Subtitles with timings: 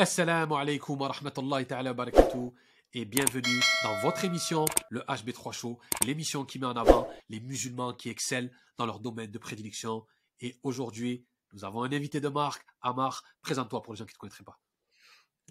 [0.00, 2.52] Assalamu alaikum wa rahmatullahi ta'ala barakatuh
[2.94, 7.92] et bienvenue dans votre émission, le HB3 Show, l'émission qui met en avant les musulmans
[7.92, 10.06] qui excellent dans leur domaine de prédilection.
[10.40, 13.24] Et aujourd'hui, nous avons un invité de marque, Amar.
[13.42, 14.58] Présente-toi pour les gens qui ne te connaîtraient pas.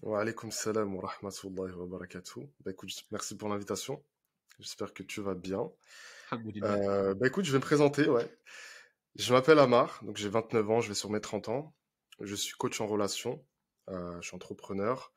[0.02, 2.50] Wa alaikum salam wa rahmatullahi wa barakatuh.
[2.62, 4.04] Bah, écoute, merci pour l'invitation.
[4.58, 5.70] J'espère que tu vas bien.
[6.34, 8.28] Euh, bah, écoute, je vais me présenter, ouais.
[9.14, 11.76] Je m'appelle Amar, donc j'ai 29 ans, je vais sur mes 30 ans.
[12.20, 13.46] Je suis coach en relation,
[13.90, 15.12] je suis entrepreneur,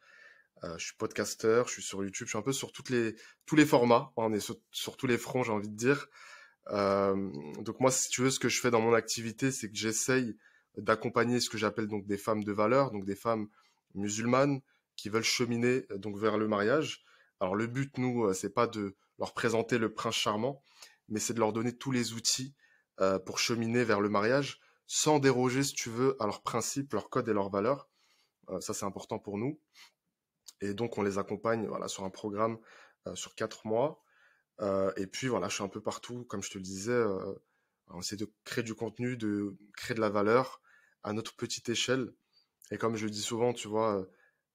[0.64, 3.56] euh, je suis podcasteur, je suis sur YouTube, je suis un peu sur les, tous
[3.56, 6.08] les formats, on est sur, tous les fronts, j'ai envie de dire.
[6.68, 7.30] Euh,
[7.62, 10.36] donc moi, si tu veux, ce que je fais dans mon activité, c'est que j'essaye
[10.76, 13.48] d'accompagner ce que j'appelle donc des femmes de valeur, donc des femmes
[13.94, 14.60] musulmanes
[14.94, 17.04] qui veulent cheminer donc vers le mariage.
[17.40, 20.62] Alors le but, nous, c'est pas de leur présenter le prince charmant,
[21.08, 22.54] mais c'est de leur donner tous les outils
[23.26, 27.28] pour cheminer vers le mariage sans déroger, si tu veux, à leurs principes, leurs codes
[27.28, 27.88] et leurs valeurs.
[28.50, 29.60] Euh, ça, c'est important pour nous.
[30.60, 32.58] Et donc, on les accompagne voilà, sur un programme
[33.06, 34.02] euh, sur quatre mois.
[34.60, 37.02] Euh, et puis, voilà, je suis un peu partout, comme je te le disais.
[37.88, 40.60] on essaie de créer du contenu, de créer de la valeur
[41.02, 42.12] à notre petite échelle.
[42.70, 44.06] Et comme je le dis souvent, tu vois,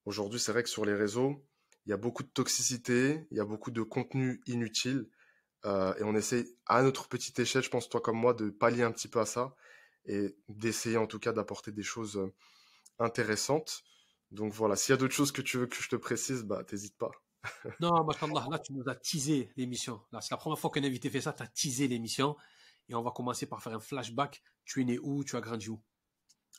[0.05, 1.45] aujourd'hui, c'est vrai que sur les réseaux,
[1.85, 5.09] il y a beaucoup de toxicité, il y a beaucoup de contenu inutile.
[5.65, 8.91] et on essaie à notre petite échelle, je pense toi comme moi, de pallier un
[8.91, 9.55] petit peu à ça
[10.05, 12.19] et d'essayer en tout cas d'apporter des choses
[12.99, 13.83] intéressante.
[14.31, 16.63] Donc voilà, s'il y a d'autres choses que tu veux que je te précise, bah
[16.63, 17.11] t'hésites pas.
[17.79, 18.05] non,
[18.49, 20.01] là tu nous as teasé l'émission.
[20.11, 22.35] Là, c'est la première fois qu'un invité fait ça, tu as teasé l'émission.
[22.89, 24.41] Et on va commencer par faire un flashback.
[24.65, 25.23] Tu es né où?
[25.23, 25.81] Tu as grandi où?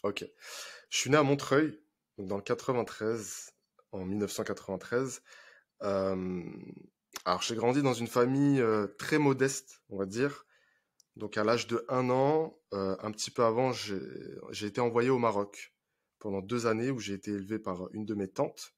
[0.03, 0.25] Ok.
[0.91, 1.78] Je suis né à Montreuil,
[2.19, 3.50] dans le 93,
[3.92, 5.23] en 1993.
[5.83, 6.42] Euh,
[7.25, 10.47] alors j'ai grandi dans une famille euh, très modeste, on va dire.
[11.17, 15.19] Donc à l'âge de un an, euh, un petit peu avant, j'ai été envoyé au
[15.19, 15.75] Maroc
[16.19, 18.74] pendant deux années où j'ai été élevé par une de mes tantes.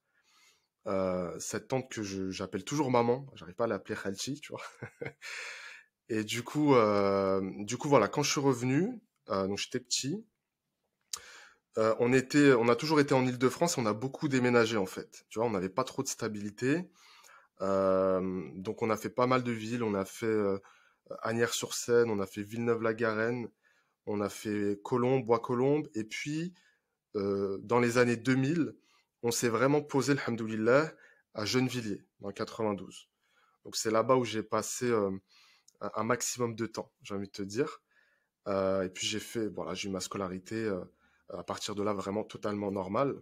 [0.86, 4.62] Euh, cette tante que j'appelle toujours maman, j'arrive pas à l'appeler Khalchi, tu vois.
[6.08, 10.24] et du coup, euh, du coup voilà, quand je suis revenu, euh, donc j'étais petit,
[11.76, 15.24] on était, on a toujours été en Île-de-France, on a beaucoup déménagé en fait.
[15.30, 16.90] Tu vois, on n'avait pas trop de stabilité,
[17.60, 20.60] donc on a fait pas mal de villes, on a fait
[21.22, 23.48] Agnières-sur-Seine, on a fait Villeneuve-la-Garenne,
[24.04, 26.52] on a fait Colombes, Bois-Colombes, et puis
[27.14, 28.74] dans les années 2000,
[29.22, 30.92] on s'est vraiment posé, alhamdoulilah,
[31.34, 33.08] à Gennevilliers, dans 92.
[33.64, 35.10] Donc c'est là-bas où j'ai passé euh,
[35.80, 37.82] un maximum de temps, j'ai envie de te dire.
[38.48, 40.70] Euh, et puis j'ai fait, voilà, j'ai eu ma scolarité
[41.28, 43.20] à partir de là vraiment totalement normale.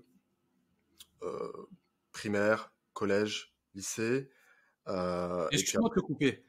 [2.12, 4.31] primaire, collège, lycée.
[5.50, 6.44] Excuse-moi de te couper.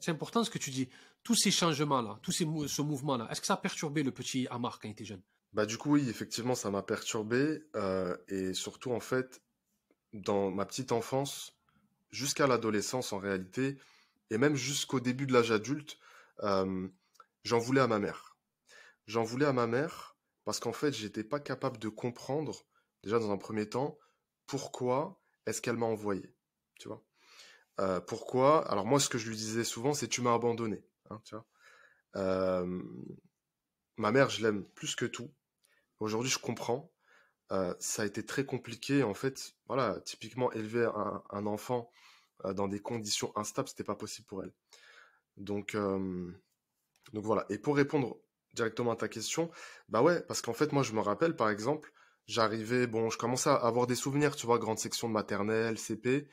[0.00, 0.88] C'est important ce que tu dis.
[1.22, 4.80] Tous ces changements-là, tous ces, ce mouvement-là, est-ce que ça a perturbé le petit Amar
[4.80, 5.22] quand il était jeune?
[5.52, 9.42] Bah du coup oui, effectivement, ça m'a perturbé euh, et surtout en fait
[10.14, 11.58] dans ma petite enfance
[12.10, 13.78] jusqu'à l'adolescence en réalité
[14.30, 15.98] et même jusqu'au début de l'âge adulte,
[16.42, 16.88] euh,
[17.44, 18.36] j'en voulais à ma mère.
[19.06, 22.64] J'en voulais à ma mère parce qu'en fait, j'étais pas capable de comprendre
[23.02, 23.98] déjà dans un premier temps
[24.46, 26.34] pourquoi est-ce qu'elle m'a envoyé,
[26.78, 27.04] tu vois?
[27.80, 31.20] Euh, pourquoi Alors moi, ce que je lui disais souvent, c'est tu m'as abandonné, hein,
[31.24, 31.46] tu vois?
[33.96, 35.30] ma mère, je l'aime plus que tout.
[36.02, 36.90] Aujourd'hui, je comprends.
[37.52, 39.04] Euh, ça a été très compliqué.
[39.04, 40.90] En fait, voilà, typiquement, élever
[41.30, 41.92] un, enfant
[42.44, 44.52] euh, dans des conditions instables, c'était pas possible pour elle.
[45.36, 46.32] Donc, euh,
[47.12, 47.46] donc voilà.
[47.50, 48.18] Et pour répondre
[48.54, 49.48] directement à ta question,
[49.88, 51.92] bah ouais, parce qu'en fait, moi, je me rappelle, par exemple,
[52.26, 56.26] j'arrivais, bon, je commençais à avoir des souvenirs, tu vois, grande section de maternelle, CP.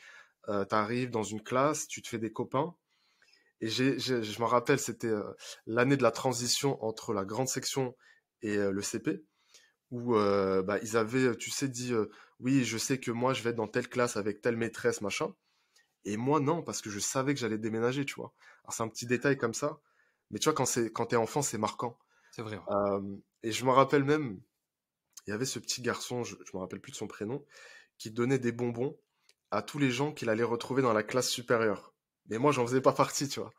[0.47, 2.75] Euh, tu arrives dans une classe, tu te fais des copains.
[3.61, 5.13] Et j'ai, je me rappelle, c'était
[5.67, 7.95] l'année de la transition entre la grande section
[8.41, 9.21] et le CP
[9.91, 13.43] où euh, bah, ils avaient, tu sais, dit euh, oui, je sais que moi je
[13.43, 15.33] vais être dans telle classe avec telle maîtresse, machin.
[16.05, 18.33] Et moi non, parce que je savais que j'allais déménager, tu vois.
[18.63, 19.79] Alors c'est un petit détail comme ça,
[20.31, 21.97] mais tu vois, quand c'est quand t'es enfant, c'est marquant.
[22.31, 22.59] C'est vrai.
[22.69, 23.01] Euh,
[23.43, 24.39] et je me rappelle même,
[25.27, 27.43] il y avait ce petit garçon, je, je me rappelle plus de son prénom,
[27.97, 28.97] qui donnait des bonbons
[29.51, 31.93] à tous les gens qu'il allait retrouver dans la classe supérieure.
[32.27, 33.51] Mais moi, j'en faisais pas partie, tu vois.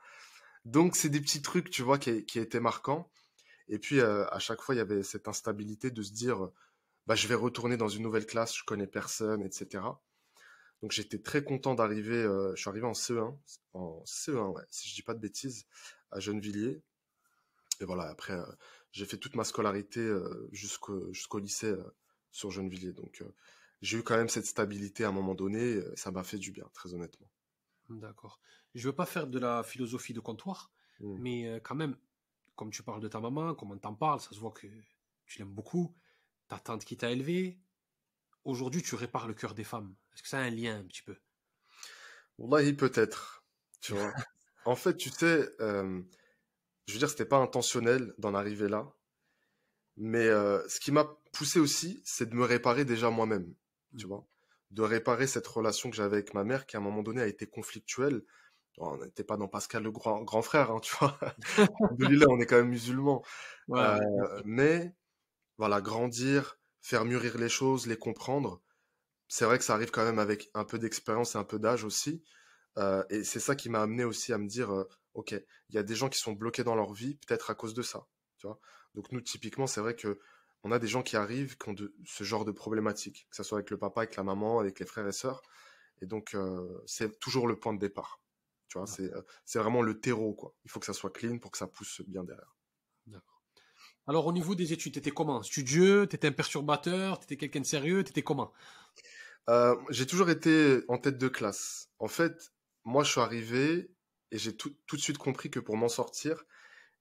[0.65, 3.11] Donc c'est des petits trucs, tu vois, qui, qui étaient marquants.
[3.71, 6.51] Et puis, euh, à chaque fois, il y avait cette instabilité de se dire,
[7.07, 9.85] bah, je vais retourner dans une nouvelle classe, je connais personne, etc.
[10.83, 13.39] Donc, j'étais très content d'arriver, euh, je suis arrivé en CE1,
[13.75, 15.67] en CE1, ouais, si je dis pas de bêtises,
[16.11, 16.83] à Gennevilliers.
[17.81, 18.45] Et voilà, après, euh,
[18.91, 20.05] j'ai fait toute ma scolarité
[20.51, 21.73] jusqu'au jusqu'au lycée
[22.33, 22.93] sur Gennevilliers.
[22.93, 23.23] Donc,
[23.83, 26.69] j'ai eu quand même cette stabilité à un moment donné, ça m'a fait du bien,
[26.75, 27.31] très honnêtement.
[27.89, 28.41] D'accord.
[28.75, 31.19] Je veux pas faire de la philosophie de comptoir, mmh.
[31.21, 31.97] mais quand même,
[32.57, 34.67] comme tu parles de ta maman, comment t'en parles, ça se voit que
[35.27, 35.95] tu l'aimes beaucoup.
[36.49, 37.61] Ta tante qui t'a élevé,
[38.45, 41.03] aujourd'hui tu répares le cœur des femmes Est-ce que ça a un lien un petit
[41.03, 41.17] peu?
[42.39, 43.45] Wallahi, peut-être.
[43.81, 44.13] Tu vois.
[44.65, 46.03] en fait, tu sais, euh,
[46.87, 48.93] je veux dire, c'était pas intentionnel d'en arriver là.
[49.97, 53.55] Mais euh, ce qui m'a poussé aussi, c'est de me réparer déjà moi-même.
[53.99, 54.09] Tu mmh.
[54.09, 54.27] vois.
[54.71, 57.27] De réparer cette relation que j'avais avec ma mère qui, à un moment donné, a
[57.27, 58.23] été conflictuelle.
[58.81, 61.19] On n'était pas dans Pascal le grand, grand frère, hein, tu vois.
[61.99, 63.23] là, on est quand même musulmans.
[63.71, 63.99] Euh,
[64.45, 64.95] mais,
[65.59, 68.63] voilà, grandir, faire mûrir les choses, les comprendre,
[69.29, 71.85] c'est vrai que ça arrive quand même avec un peu d'expérience et un peu d'âge
[71.85, 72.25] aussi.
[72.79, 75.79] Euh, et c'est ça qui m'a amené aussi à me dire, euh, ok, il y
[75.79, 78.07] a des gens qui sont bloqués dans leur vie, peut-être à cause de ça.
[78.39, 78.59] Tu vois
[78.95, 80.19] Donc nous, typiquement, c'est vrai que
[80.63, 83.43] on a des gens qui arrivent qui ont de, ce genre de problématiques, que ce
[83.43, 85.43] soit avec le papa, avec la maman, avec les frères et sœurs.
[86.03, 86.37] Et donc,
[86.87, 88.21] c'est toujours le point de départ.
[88.71, 89.11] Tu vois, c'est,
[89.45, 90.55] c'est vraiment le terreau, quoi.
[90.65, 92.57] Il faut que ça soit clean pour que ça pousse bien derrière.
[93.07, 93.43] D'accord.
[94.07, 95.43] Alors, au niveau des études, t'étais comment?
[95.43, 96.07] Studieux?
[96.07, 97.19] T'étais un perturbateur?
[97.19, 98.05] T'étais quelqu'un de sérieux?
[98.05, 98.53] T'étais comment?
[99.49, 101.91] Euh, j'ai toujours été en tête de classe.
[101.99, 102.53] En fait,
[102.85, 103.91] moi, je suis arrivé
[104.31, 106.45] et j'ai tout, tout, de suite compris que pour m'en sortir,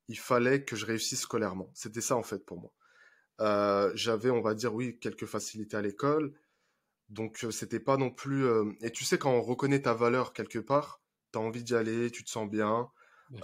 [0.08, 1.70] il fallait que je réussisse scolairement.
[1.76, 2.74] C'était ça, en fait, pour moi.
[3.42, 6.34] Euh, j'avais, on va dire, oui, quelques facilités à l'école.
[7.10, 8.46] Donc, euh, c'était pas non plus.
[8.46, 10.99] Euh, et tu sais, quand on reconnaît ta valeur quelque part,
[11.32, 12.90] tu as envie d'y aller, tu te sens bien.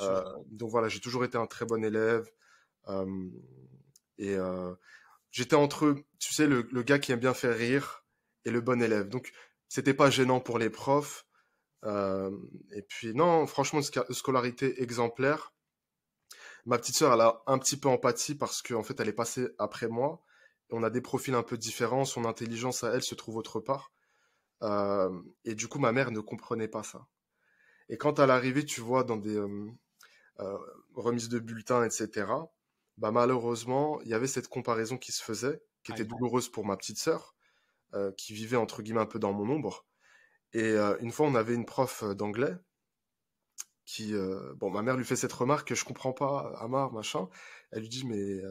[0.01, 2.29] Euh, donc voilà, j'ai toujours été un très bon élève.
[4.17, 4.37] et
[5.31, 8.05] j'étais entre, tu sais, le, le, gars qui aime bien faire rire
[8.45, 9.09] et le bon élève.
[9.09, 9.31] Donc,
[9.67, 11.25] c'était pas gênant pour les profs.
[11.83, 12.31] Euh,
[12.71, 15.53] et puis, non, franchement, scolarité exemplaire.
[16.65, 19.47] Ma petite sœur, elle a un petit peu empathie parce qu'en fait, elle est passée
[19.59, 20.23] après moi.
[20.71, 22.05] On a des profils un peu différents.
[22.05, 23.91] Son intelligence à elle se trouve autre part.
[24.63, 25.11] Euh,
[25.43, 27.05] et du coup, ma mère ne comprenait pas ça.
[27.89, 30.57] Et quand à l'arrivée, tu vois, dans des euh,
[30.95, 32.27] remises de bulletins, etc.,
[32.97, 36.77] bah, malheureusement, il y avait cette comparaison qui se faisait, qui était douloureuse pour ma
[36.77, 37.35] petite sœur.
[37.95, 39.85] Euh, qui vivait entre guillemets un peu dans mon ombre.
[40.51, 42.53] Et euh, une fois, on avait une prof euh, d'anglais
[43.85, 44.15] qui,
[44.55, 47.29] bon, ma mère lui fait cette remarque que je comprends pas, Amar, machin.
[47.71, 48.41] Elle lui dit, mais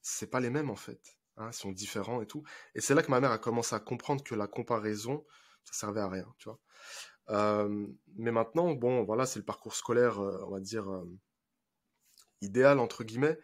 [0.00, 1.18] c'est pas les mêmes en fait.
[1.36, 2.42] Hein, ils sont différents et tout.
[2.74, 5.26] Et c'est là que ma mère a commencé à comprendre que la comparaison,
[5.62, 6.58] ça servait à rien, tu vois.
[7.28, 10.86] Mais maintenant, bon, voilà, c'est le parcours scolaire, on va dire,
[12.40, 13.38] idéal, entre guillemets.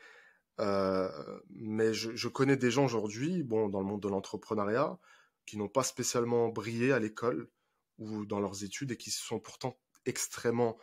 [0.60, 4.98] Euh, mais je, connais des gens aujourd'hui, bon, dans le monde de l'entrepreneuriat,
[5.46, 7.50] qui n'ont pas spécialement brillé à l'école
[7.98, 10.78] ou dans leurs études et qui sont pourtant extrêmement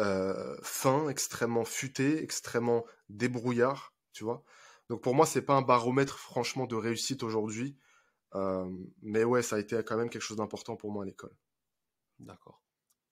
[0.00, 4.44] euh, fins, extrêmement futés, extrêmement débrouillards, tu vois.
[4.88, 7.76] Donc pour moi, c'est pas un baromètre franchement de réussite aujourd'hui,
[8.34, 8.70] euh,
[9.02, 11.34] mais ouais, ça a été quand même quelque chose d'important pour moi à l'école.
[12.18, 12.62] D'accord.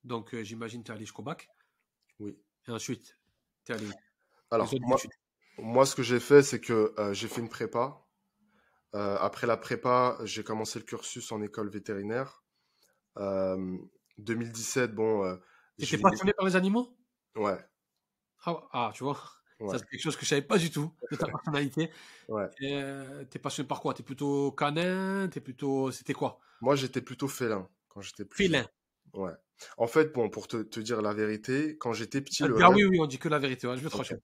[0.04, 1.48] Donc euh, j'imagine tu es allé jusqu'au bac?
[2.18, 2.38] Oui.
[2.68, 3.18] Et ensuite,
[3.64, 3.88] tu es allé.
[4.50, 4.98] Alors moi,
[5.58, 8.02] moi, ce que j'ai fait, c'est que euh, j'ai fait une prépa.
[8.94, 12.44] Euh, après la prépa, j'ai commencé le cursus en école vétérinaire.
[13.16, 15.40] 2017, euh, bon.
[15.78, 16.96] T'étais passionné par les animaux?
[17.34, 17.58] Ouais.
[18.44, 19.18] Ah, ah, tu vois
[19.58, 21.90] c'est quelque chose que je savais pas du tout de ta personnalité.
[22.28, 22.48] ouais.
[23.30, 23.94] T'es passionné par quoi?
[23.94, 25.28] T'es plutôt canin?
[25.28, 25.90] T'es plutôt.
[25.90, 26.38] C'était quoi?
[26.60, 28.44] Moi, j'étais plutôt félin quand j'étais plus.
[28.44, 28.66] Félin
[29.16, 29.32] Ouais.
[29.78, 32.44] En fait, bon, pour te, te dire la vérité, quand j'étais petit.
[32.44, 33.66] Ah, ah oui, oui, on dit que la vérité.
[33.74, 34.16] je vais te okay.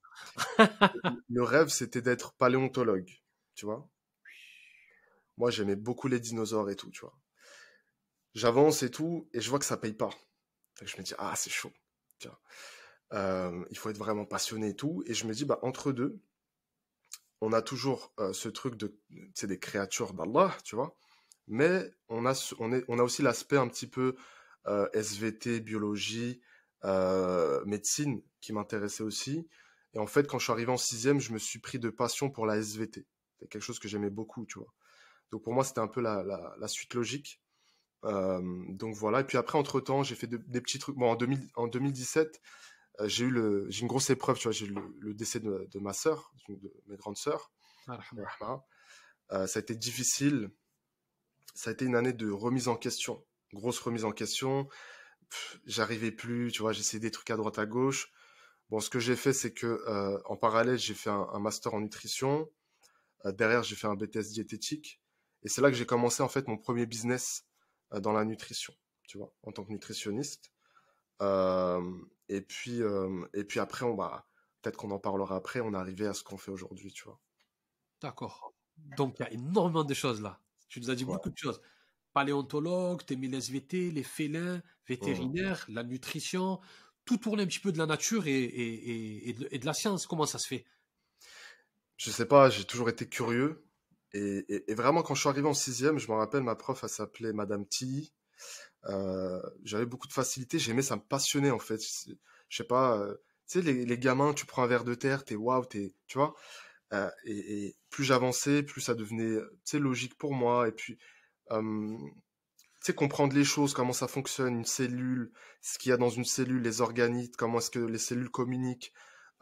[1.28, 3.10] Le rêve, c'était d'être paléontologue.
[3.55, 3.88] Tu vois
[5.38, 7.19] Moi, j'aimais beaucoup les dinosaures et tout, tu vois.
[8.34, 10.10] J'avance et tout, et je vois que ça paye pas.
[10.82, 11.72] je me dis, ah, c'est chaud.
[13.12, 15.02] Euh, il faut être vraiment passionné et tout.
[15.06, 16.20] Et je me dis, bah, entre deux,
[17.40, 18.98] on a toujours euh, ce truc de.
[19.34, 20.96] C'est des créatures d'Allah, tu vois.
[21.48, 24.17] Mais on a, on, est, on a aussi l'aspect un petit peu
[24.66, 26.40] euh, SVT, biologie,
[26.84, 29.48] euh, médecine qui m'intéressait aussi.
[29.94, 32.31] Et en fait, quand je suis arrivé en sixième, je me suis pris de passion
[32.31, 33.06] pour la SVT.
[33.38, 34.72] C'est quelque chose que j'aimais beaucoup, tu vois.
[35.31, 37.40] Donc pour moi, c'était un peu la, la, la suite logique.
[38.04, 39.20] Euh, donc voilà.
[39.20, 40.96] Et puis après, entre temps, j'ai fait des petits trucs.
[40.96, 42.40] Bon, en, 2000, en 2017,
[43.00, 44.52] euh, j'ai eu le, j'ai une grosse épreuve, tu vois.
[44.52, 47.52] J'ai eu le, décès de, de, ma sœur, de mes grandes sœurs.
[49.31, 50.50] Euh, ça a été difficile.
[51.54, 54.68] Ça a été une année de remise en question grosse remise en question.
[55.66, 58.12] J'arrivais plus, tu vois, j'essayais des trucs à droite à gauche.
[58.70, 61.80] Bon, ce que j'ai fait, c'est que euh, en parallèle, j'ai fait un, master en
[61.80, 62.50] nutrition.
[63.24, 65.00] Euh, derrière, j'ai fait un BTS diététique.
[65.42, 67.44] Et c'est là que j'ai commencé en fait mon premier business
[67.92, 68.74] euh, dans la nutrition,
[69.06, 70.52] tu vois, en tant que nutritionniste.
[71.20, 72.80] et puis,
[73.34, 74.26] et puis après, on va
[74.60, 75.60] peut-être qu'on en parlera après.
[75.60, 77.20] On est arrivé à ce qu'on fait aujourd'hui, tu vois.
[78.00, 78.54] D'accord.
[78.96, 80.40] Donc il y a énormément de choses là.
[80.68, 81.60] Tu nous as dit beaucoup de choses
[82.12, 86.60] paléontologue, t'aimes les SVT, les félins, vétérinaires, la nutrition,
[87.04, 90.06] tout tourne un petit peu de la nature et, et, et, de, la science.
[90.06, 90.64] Comment ça se fait?
[91.96, 93.64] Je sais pas, j'ai toujours été curieux
[94.12, 97.32] Et, vraiment, quand je suis arrivé en sixième, je me rappelle, ma prof, elle s'appelait
[97.32, 98.12] Madame T.
[98.86, 101.81] Euh, j'avais beaucoup de facilité, j'aimais, ça me passionnait en fait.
[102.48, 103.14] Je sais pas, euh,
[103.48, 106.34] tu sais, les, gamins, tu prends un verre de terre, t'es waouh, t'es, tu vois?
[106.92, 110.69] Euh, et, plus j'avançais, plus ça devenait, tu logique pour moi.
[110.69, 110.98] Et puis,
[111.60, 116.08] tu sais, comprendre les choses, comment ça fonctionne, une cellule, ce qu'il y a dans
[116.08, 118.92] une cellule, les organites, comment est-ce que les cellules communiquent.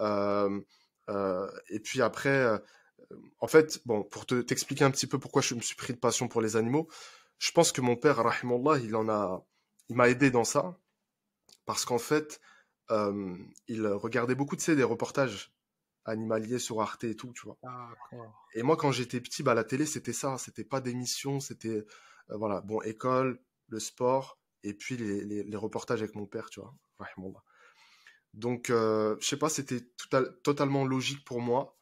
[0.00, 2.60] et puis après,
[3.40, 5.98] en fait, bon, pour te, t'expliquer un petit peu pourquoi je me suis pris de
[5.98, 6.88] passion pour les animaux,
[7.38, 9.44] je pense que mon père, rahimallah, il en a,
[9.88, 10.78] il m'a aidé dans ça,
[11.66, 12.40] parce qu'en fait,
[12.90, 13.36] euh,
[13.68, 15.52] il regardait beaucoup de des reportages
[16.04, 17.59] animaliers sur Arte et tout, tu vois.
[18.54, 21.69] Et moi, quand j'étais petit, bah, la télé, c'était ça, c'était pas d'émission, c'était,
[22.30, 26.61] euh, voilà, bon, école, le sport, et puis les, les, reportages avec mon père, tu
[26.61, 27.42] vois, rahimallah.
[28.35, 29.80] Donc, euh, je sais pas, c'était
[30.42, 31.76] totalement logique pour moi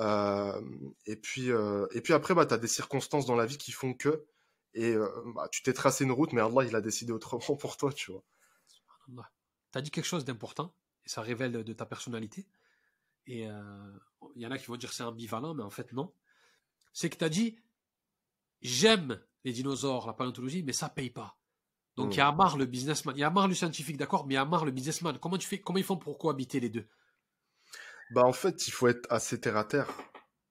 [0.00, 0.60] euh,
[1.06, 3.72] et puis, euh, et puis après, bah, tu as des circonstances dans la vie qui
[3.72, 4.26] font que,
[4.74, 4.96] et
[5.34, 8.12] bah, tu t'es tracé une route, mais Allah, il a décidé autrement pour toi, tu
[8.12, 8.24] vois.
[9.72, 12.46] Tu as dit quelque chose d'important, et ça révèle de ta personnalité.
[13.26, 13.42] Et
[14.36, 16.12] il y en a qui vont dire c'est ambivalent, mais en fait, non.
[16.92, 17.58] C'est que tu as dit
[18.62, 21.36] j'aime les dinosaures, la paléontologie, mais ça paye pas.
[21.96, 24.34] Donc il y a marre le businessman, il y a marre le scientifique, d'accord, mais
[24.34, 25.18] il y a marre le businessman.
[25.18, 26.86] Comment tu fais, comment ils font pour cohabiter les deux?
[28.10, 29.88] Bah en fait, il faut être assez terre à terre.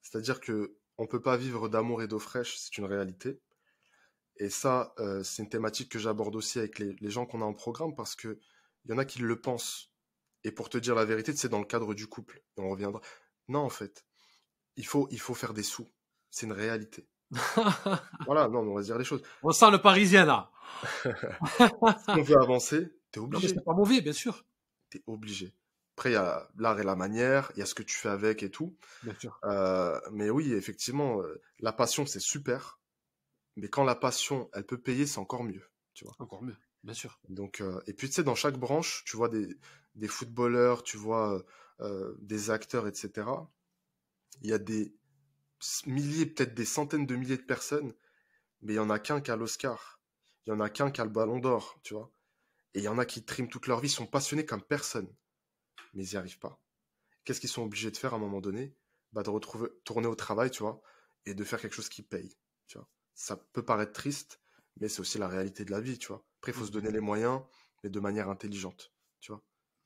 [0.01, 3.41] C'est-à-dire que on peut pas vivre d'amour et d'eau fraîche, c'est une réalité.
[4.37, 7.53] Et ça, euh, c'est une thématique que j'aborde aussi avec les, gens qu'on a en
[7.53, 8.39] programme parce que
[8.85, 9.92] il y en a qui le pensent.
[10.43, 12.43] Et pour te dire la vérité, c'est dans le cadre du couple.
[12.57, 13.01] on reviendra.
[13.47, 14.05] Non, en fait,
[14.75, 15.89] il faut, il faut faire des sous.
[16.29, 17.07] C'est une réalité.
[18.25, 19.23] voilà, non, on va dire les choses.
[19.41, 20.51] On sent le Parisien là.
[21.03, 23.49] si on veut avancer, t'es obligé.
[23.49, 24.45] C'est pas mauvais, bien sûr.
[24.89, 25.53] T'es obligé.
[25.95, 28.09] Après, il y a l'art et la manière, il y a ce que tu fais
[28.09, 28.75] avec et tout.
[29.03, 29.39] Bien sûr.
[29.43, 32.79] Euh, mais oui, effectivement, euh, la passion, c'est super.
[33.55, 35.63] Mais quand la passion, elle peut payer, c'est encore mieux.
[35.93, 36.15] Tu vois.
[36.17, 37.19] Encore mieux, bien sûr.
[37.29, 39.47] Donc, euh, et puis, tu sais, dans chaque branche, tu vois des,
[39.95, 41.43] des footballeurs, tu vois
[42.19, 43.51] des acteurs, etc.
[44.41, 44.95] Il y a des
[45.85, 47.93] milliers, peut-être des centaines de milliers de personnes,
[48.61, 50.01] mais il y en a qu'un qui a l'Oscar.
[50.45, 52.11] Il y en a qu'un qui a le Ballon d'Or, tu vois.
[52.73, 55.13] Et il y en a qui triment toute leur vie, sont passionnés comme personne
[55.93, 56.61] mais ils n'y arrivent pas.
[57.23, 58.75] Qu'est-ce qu'ils sont obligés de faire à un moment donné?
[59.13, 60.81] Bah, De retrouver, tourner au travail, tu vois,
[61.25, 62.89] et de faire quelque chose qui paye, tu vois.
[63.13, 64.39] Ça peut paraître triste,
[64.77, 66.25] mais c'est aussi la réalité de la vie, tu vois.
[66.39, 67.41] Après, il faut se donner les moyens,
[67.83, 68.92] mais de manière intelligente.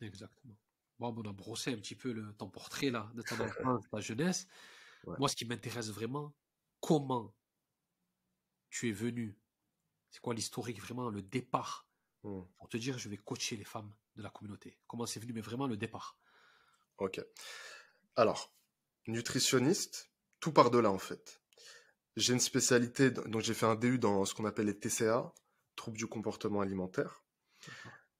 [0.02, 0.58] Exactement.
[1.00, 4.00] Bon, on a brossé un petit peu le, ton portrait, là, de ton enfance, ta
[4.00, 4.48] jeunesse.
[5.20, 6.36] Moi, ce qui m'intéresse vraiment,
[6.80, 7.36] comment
[8.70, 9.40] tu es venu?
[10.10, 11.88] C'est quoi l'historique, vraiment, le départ?
[12.24, 12.42] Mmh.
[12.58, 15.42] pour te dire, je vais coacher les femmes de la communauté Comment c'est venu, mais
[15.42, 16.18] vraiment le départ?
[16.98, 17.22] Ok.
[18.16, 18.52] Alors,
[19.06, 21.42] nutritionniste, tout par de là en fait.
[22.16, 25.32] J'ai une spécialité, donc j'ai fait un DU dans ce qu'on appelle les TCA,
[25.76, 27.24] troubles du comportement alimentaire.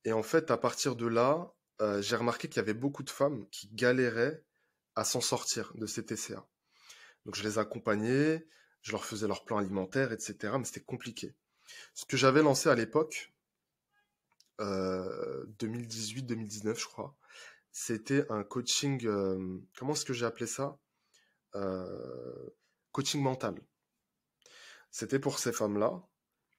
[0.06, 3.10] Et en fait, à partir de là, euh, j'ai remarqué qu'il y avait beaucoup de
[3.10, 4.44] femmes qui galéraient
[4.96, 6.48] à s'en sortir de ces TCA.
[7.26, 8.48] Donc je les accompagnais,
[8.82, 10.56] je leur faisais leur plan alimentaire, etc.
[10.58, 11.36] Mais c'était compliqué.
[11.94, 13.34] Ce que j'avais lancé à l'époque,
[14.60, 17.16] 2018-2019, euh, je crois.
[17.72, 20.80] C'était un coaching, euh, comment est-ce que j'ai appelé ça?
[22.92, 23.56] Coaching mental.
[24.92, 26.02] C'était pour ces femmes-là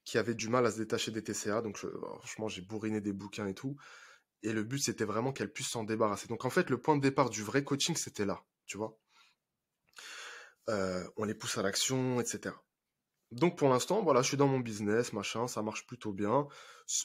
[0.04, 1.62] qui avaient du mal à se détacher des TCA.
[1.62, 3.76] Donc, franchement, j'ai bourriné des bouquins et tout.
[4.42, 6.28] Et le but, c'était vraiment qu'elles puissent s'en débarrasser.
[6.28, 8.99] Donc, en fait, le point de départ du vrai coaching, c'était là, tu vois.
[10.68, 12.54] on les pousse à l'action, etc.
[13.30, 16.49] Donc pour l'instant, voilà, je suis dans mon business, machin, ça marche plutôt bien.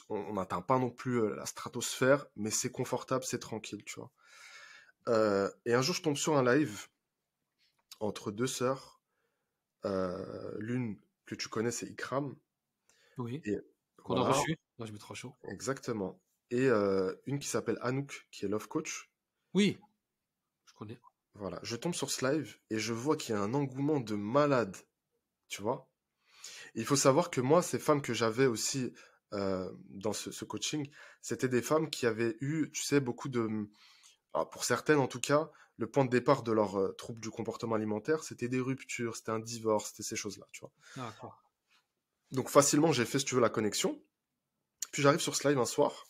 [0.08, 4.10] On n'atteint pas non plus euh, la stratosphère, mais c'est confortable, c'est tranquille, tu vois.
[5.08, 6.86] Euh, et un jour, je tombe sur un live
[8.00, 9.02] entre deux sœurs.
[9.84, 12.34] Euh, l'une que tu connais, c'est Ikram.
[13.18, 13.42] Oui.
[13.44, 13.58] Et
[14.02, 14.56] qu'on a reçu.
[14.78, 15.34] Moi, je me trop chaud.
[15.44, 16.18] Exactement.
[16.54, 16.68] Et
[17.26, 19.10] une qui s'appelle Anouk, qui est love coach.
[19.54, 19.76] Oui,
[20.66, 21.00] je connais.
[21.34, 24.14] Voilà, je tombe sur ce live et je vois qu'il y a un engouement de
[24.14, 24.76] malade,
[25.48, 25.90] tu vois?
[26.76, 28.92] Il faut savoir que moi, ces femmes que j'avais aussi
[29.32, 30.88] euh, dans ce, coaching,
[31.22, 33.68] c'était des femmes qui avaient eu, tu sais, beaucoup de...
[34.32, 37.30] Ah, pour certaines en tout cas, le point de départ de leur euh, trouble du
[37.30, 40.72] comportement alimentaire, c'était des ruptures, c'était un divorce, c'était ces choses-là, tu vois.
[42.30, 44.00] Donc facilement, j'ai fait, si tu veux, la connexion.
[44.92, 46.06] Puis j'arrive sur ce live un soir,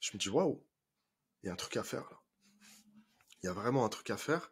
[0.00, 0.64] je me dis, waouh,
[1.42, 2.20] il y a un truc à faire là.
[3.42, 4.50] Il y a vraiment un truc à faire.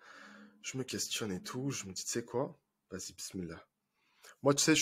[0.62, 2.58] Je me questionne et tout, je me dis, tu sais quoi?
[2.90, 3.66] Vas-y, bismillah.
[4.42, 4.74] Moi, tu sais,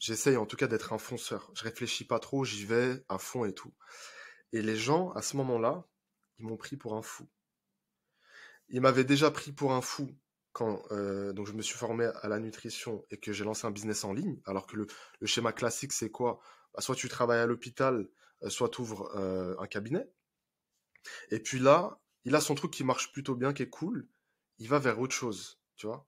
[0.00, 1.50] j'essaye en tout cas d'être un fonceur.
[1.54, 3.72] Je réfléchis pas trop, j'y vais à fond et tout.
[4.52, 5.86] Et les gens, à ce moment-là,
[6.38, 7.28] ils m'ont pris pour un fou.
[8.68, 10.10] Ils m'avaient déjà pris pour un fou
[10.52, 10.82] quand
[11.32, 14.12] donc je me suis formé à la nutrition et que j'ai lancé un business en
[14.12, 14.86] ligne, alors que le,
[15.26, 16.40] schéma classique, c'est quoi?
[16.72, 18.08] Bah, Soit tu travailles à l'hôpital,
[18.48, 19.14] soit tu ouvres
[19.58, 20.08] un cabinet.
[21.30, 24.08] Et puis là, il a son truc qui marche plutôt bien, qui est cool.
[24.58, 26.06] Il va vers autre chose, tu vois.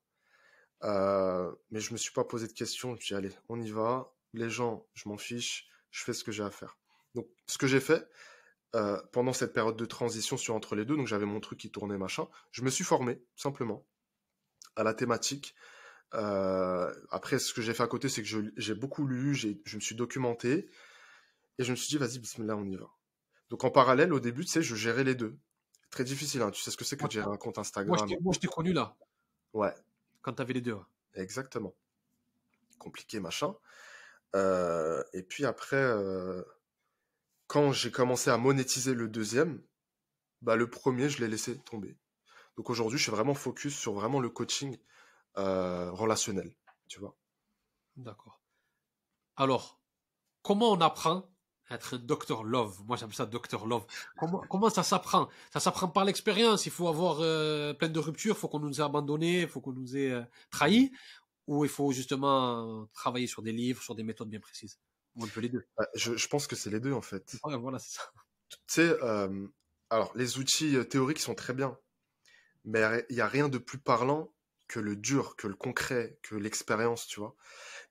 [0.82, 2.90] mais je me suis pas posé de questions.
[2.90, 4.12] Je me suis dit, allez, on y va.
[4.32, 5.68] Les gens, je m'en fiche.
[5.90, 6.78] Je fais ce que j'ai à faire.
[7.14, 8.06] Donc, ce que j'ai fait,
[8.76, 11.70] euh, pendant cette période de transition sur entre les deux, donc j'avais mon truc qui
[11.70, 13.86] tournait machin, je me suis formé simplement
[14.76, 15.54] à la thématique.
[16.12, 19.80] Euh, après, ce que j'ai fait à côté, c'est que j'ai beaucoup lu, je me
[19.80, 20.68] suis documenté
[21.58, 22.88] et je me suis dit, vas-y, bismillah, on y va.
[23.50, 25.38] Donc en parallèle, au début, tu sais, je gérais les deux.
[25.90, 26.50] Très difficile, hein.
[26.50, 27.96] tu sais ce que c'est que de gérer un compte Instagram?
[28.20, 28.96] Moi, je t'ai connu là.
[29.52, 29.72] Ouais.
[30.22, 30.76] Quand tu avais les deux.
[31.14, 31.74] Exactement.
[32.78, 33.54] Compliqué, machin.
[34.34, 35.82] Euh, et puis après,
[37.46, 39.62] quand j'ai commencé à monétiser le deuxième,
[40.42, 41.96] bah le premier, je l'ai laissé tomber.
[42.56, 44.78] Donc aujourd'hui, je suis vraiment focus sur vraiment le coaching
[45.38, 46.54] euh, relationnel,
[46.88, 47.16] tu vois.
[47.96, 48.40] D'accord.
[49.36, 49.80] Alors,
[50.42, 51.30] comment on apprend
[51.70, 53.84] être un docteur love Moi, j'aime ça, docteur love.
[54.18, 55.28] Comment, comment ça s'apprend?
[55.52, 56.66] Ça s'apprend par l'expérience.
[56.66, 58.34] Il faut avoir euh, plein de ruptures.
[58.36, 59.42] Il faut qu'on nous ait abandonnés.
[59.42, 60.92] Il faut qu'on nous ait euh, trahis.
[61.46, 64.78] Ou il faut justement travailler sur des livres, sur des méthodes bien précises
[65.40, 65.66] les deux.
[65.76, 67.36] Bah, je, pense que c'est les deux en fait.
[67.42, 68.12] voilà, c'est ça.
[68.48, 69.46] Tu sais, euh,
[69.90, 71.78] alors les outils euh, théoriques sont très bien,
[72.64, 74.32] mais il n'y a rien de plus parlant
[74.68, 77.36] que le dur, que le concret, que l'expérience, tu vois.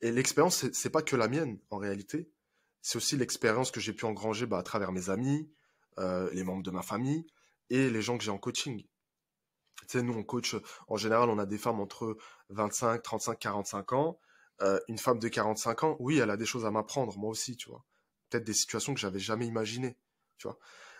[0.02, 2.30] Et l'expérience, c'est pas que la mienne en réalité,
[2.86, 5.52] c'est aussi l'expérience que j'ai pu engranger bah, à travers mes amis,
[5.98, 7.26] euh, les membres de ma famille
[7.72, 8.86] et les gens que j'ai en coaching.
[9.82, 10.56] Tu sais, nous, on coach,
[10.88, 12.16] en général, on a des femmes entre
[12.50, 14.20] 25, 35, 45 ans.
[14.62, 17.58] Euh, une femme de 45 ans, oui, elle a des choses à m'apprendre, moi aussi,
[17.58, 17.84] tu vois.
[18.30, 19.98] Peut-être des situations que j'avais jamais imaginées,
[20.38, 20.60] tu vois.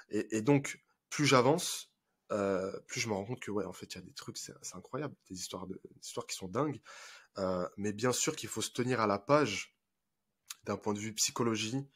[0.10, 1.94] Et, donc, plus j'avance,
[2.32, 4.40] euh, plus je me rends compte que, ouais, en fait, il y a des trucs,
[4.40, 6.82] c'est incroyable, des histoires, de, histoires qui sont dingues.
[7.78, 9.75] Mais bien sûr qu'il faut se tenir à la page
[10.66, 11.88] d'un point de vue psychologie,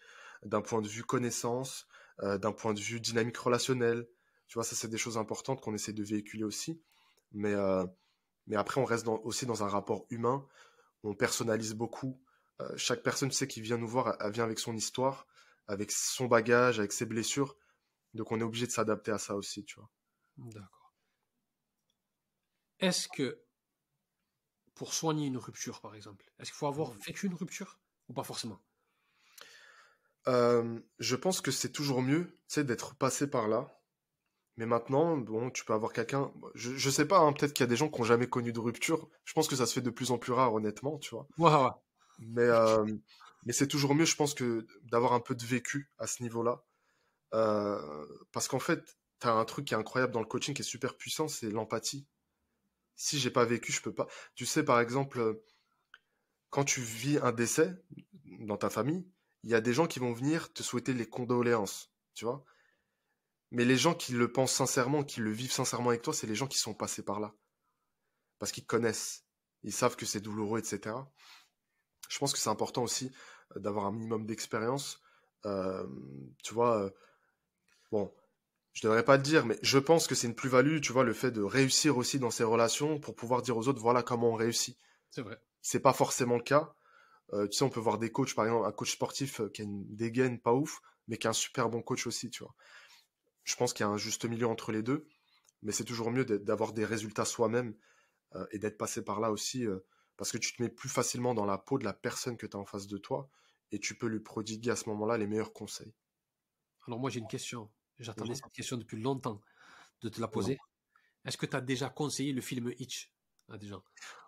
[0.43, 1.87] d'un point de vue connaissance,
[2.21, 4.07] d'un point de vue dynamique relationnelle.
[4.47, 6.81] Tu vois, ça, c'est des choses importantes qu'on essaie de véhiculer aussi.
[7.31, 7.55] Mais,
[8.47, 10.45] mais après, on reste aussi dans un rapport humain
[11.03, 12.21] on personnalise beaucoup.
[12.61, 15.27] Euh, chaque personne, sait qui vient nous voir, elle vient avec son histoire,
[15.67, 17.55] avec son bagage, avec ses blessures.
[18.13, 19.89] Donc on est obligé de s'adapter à ça aussi, tu vois.
[20.37, 20.93] D'accord.
[22.79, 23.41] Est-ce que
[24.73, 26.99] pour soigner une rupture, par exemple, est-ce qu'il faut avoir mmh.
[26.99, 27.79] vécu une rupture?
[28.09, 28.61] Ou pas forcément
[30.27, 33.79] euh, Je pense que c'est toujours mieux, d'être passé par là
[34.59, 36.33] mais maintenant, bon, tu peux avoir quelqu'un.
[36.53, 38.51] Je, je sais pas, hein, peut-être qu'il y a des gens qui n'ont jamais connu
[38.51, 39.07] de rupture.
[39.23, 41.29] Je pense que ça se fait de plus en plus rare, honnêtement, tu vois.
[41.37, 41.69] Ouais, ouais.
[42.19, 42.85] Mais, euh,
[43.45, 46.65] mais c'est toujours mieux, je pense, que d'avoir un peu de vécu à ce niveau-là.
[47.33, 50.61] Euh, parce qu'en fait, tu as un truc qui est incroyable dans le coaching, qui
[50.61, 52.05] est super puissant, c'est l'empathie.
[52.97, 54.07] Si j'ai pas vécu, je peux pas.
[54.35, 55.41] Tu sais, par exemple,
[56.49, 57.75] quand tu vis un décès
[58.39, 59.07] dans ta famille,
[59.43, 62.43] il y a des gens qui vont venir te souhaiter les condoléances, tu vois.
[63.51, 66.35] Mais les gens qui le pensent sincèrement, qui le vivent sincèrement avec toi, c'est les
[66.35, 67.33] gens qui sont passés par là.
[68.37, 69.25] Parce qu'ils connaissent.
[69.63, 70.95] Ils savent que c'est douloureux, etc.
[72.09, 73.11] Je pense que c'est important aussi
[73.55, 75.01] euh, d'avoir un minimum d'expérience.
[75.45, 75.85] Euh,
[76.43, 76.89] tu vois, euh,
[77.91, 78.13] bon,
[78.73, 81.13] je devrais pas le dire, mais je pense que c'est une plus-value, tu vois, le
[81.13, 84.35] fait de réussir aussi dans ces relations pour pouvoir dire aux autres, voilà comment on
[84.35, 84.77] réussit.
[85.09, 85.39] C'est vrai.
[85.61, 86.73] C'est pas forcément le cas.
[87.31, 89.85] tu sais, on peut voir des coachs, par exemple, un coach sportif qui a une
[89.95, 92.55] dégaine pas ouf, mais qui est un super bon coach aussi, tu vois
[93.49, 95.07] je pense qu'il y a un juste milieu entre les deux,
[95.63, 97.75] mais c'est toujours mieux d'avoir des résultats soi-même
[98.35, 99.79] euh, et d'être passé par là aussi, euh,
[100.17, 102.55] parce que tu te mets plus facilement dans la peau de la personne que tu
[102.55, 103.27] as en face de toi,
[103.71, 105.93] et tu peux lui prodiguer à ce moment-là les meilleurs conseils.
[106.87, 109.41] Alors moi j'ai une question, j'attendais cette question depuis longtemps
[110.01, 110.57] de te la poser.
[111.25, 113.11] Est-ce que tu as déjà conseillé le film Hitch?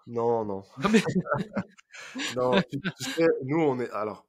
[0.08, 0.64] Non, non.
[2.36, 3.90] Non, tu, sais, nous on est...
[3.92, 4.26] Alors,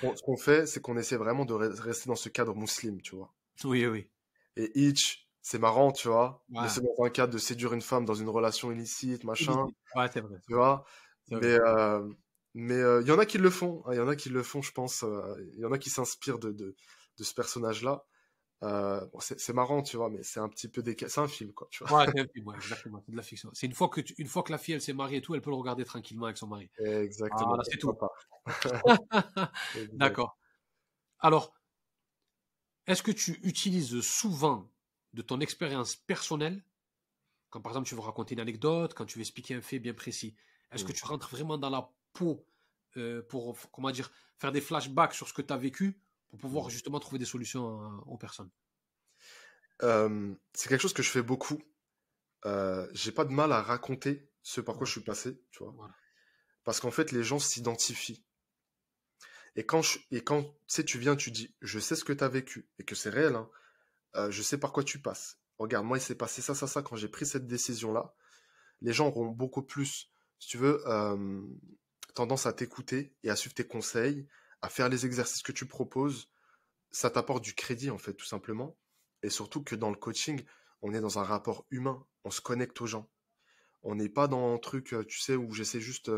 [0.00, 3.32] ce qu'on fait, c'est qu'on essaie vraiment de rester dans ce cadre musulman, tu vois.
[3.64, 4.08] Oui, oui.
[4.56, 6.44] Et Hitch, c'est marrant, tu vois.
[6.48, 9.66] Mais c'est dans un cadre de séduire une femme dans une relation illicite, machin.
[9.94, 10.36] Ouais, c'est vrai.
[10.46, 10.84] Tu vois.
[11.30, 12.08] Mais euh,
[12.54, 13.82] mais il euh, y en a qui le font.
[13.86, 15.02] Il hein, y en a qui le font, je pense.
[15.02, 16.76] Il euh, y en a qui s'inspirent de, de,
[17.18, 18.04] de, ce personnage-là.
[18.62, 21.10] Bon, c'est marrant, tu vois, mais c'est un petit peu décalé.
[21.10, 21.68] C'est un film, quoi.
[21.70, 21.98] Tu vois.
[21.98, 23.02] Ouais, c'est un film, ouais, exactement.
[23.04, 23.50] C'est de la fiction.
[23.52, 25.42] C'est une fois que une fois que la fille elle s'est mariée et tout, elle
[25.42, 26.70] peut le regarder tranquillement avec son mari.
[26.78, 27.58] Exactement.
[27.64, 27.92] c'est tout.
[29.92, 30.38] D'accord.
[31.18, 31.54] Alors,
[32.86, 34.70] est-ce que tu utilises souvent
[35.12, 36.64] de ton expérience personnelle,
[37.50, 39.94] quand par exemple tu veux raconter une anecdote, quand tu veux expliquer un fait bien
[39.94, 40.34] précis,
[40.72, 40.94] est-ce que mmh.
[40.94, 42.44] tu rentres vraiment dans la peau
[42.96, 46.00] euh, pour, comment dire, faire des flashbacks sur ce que tu as vécu?
[46.32, 48.50] Pour pouvoir justement trouver des solutions euh, aux personnes
[49.80, 51.60] C'est quelque chose que je fais beaucoup.
[52.46, 55.74] Euh, j'ai pas de mal à raconter ce par quoi je suis passé, tu vois.
[56.64, 58.24] Parce qu'en fait, les gens s'identifient.
[59.56, 62.14] Et quand, je, et quand tu sais, tu viens, tu dis, je sais ce que
[62.14, 63.50] tu as vécu, et que c'est réel, hein,
[64.16, 65.38] euh, je sais par quoi tu passes.
[65.58, 68.14] Regarde, moi, il s'est passé ça, ça, ça, quand j'ai pris cette décision-là.
[68.80, 71.42] Les gens auront beaucoup plus, si tu veux, euh,
[72.14, 74.26] tendance à t'écouter et à suivre tes conseils,
[74.62, 76.30] à faire les exercices que tu proposes.
[76.90, 78.76] Ça t'apporte du crédit, en fait, tout simplement.
[79.22, 80.42] Et surtout que dans le coaching,
[80.82, 82.04] on est dans un rapport humain.
[82.24, 83.10] On se connecte aux gens.
[83.82, 86.10] On n'est pas dans un truc, euh, tu sais, où j'essaie juste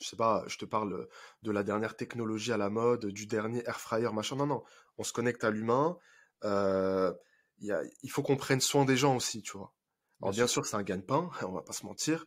[0.00, 1.08] je sais pas, je te parle
[1.42, 4.36] de la dernière technologie à la mode, du dernier air fryer, machin.
[4.36, 4.62] Non, non,
[4.96, 5.98] on se connecte à l'humain.
[6.44, 7.12] Euh,
[7.60, 9.74] il faut qu'on prenne soin des gens aussi, tu vois.
[10.22, 12.26] Alors bien, sûr, c'est un gagne-pain, on va pas se mentir,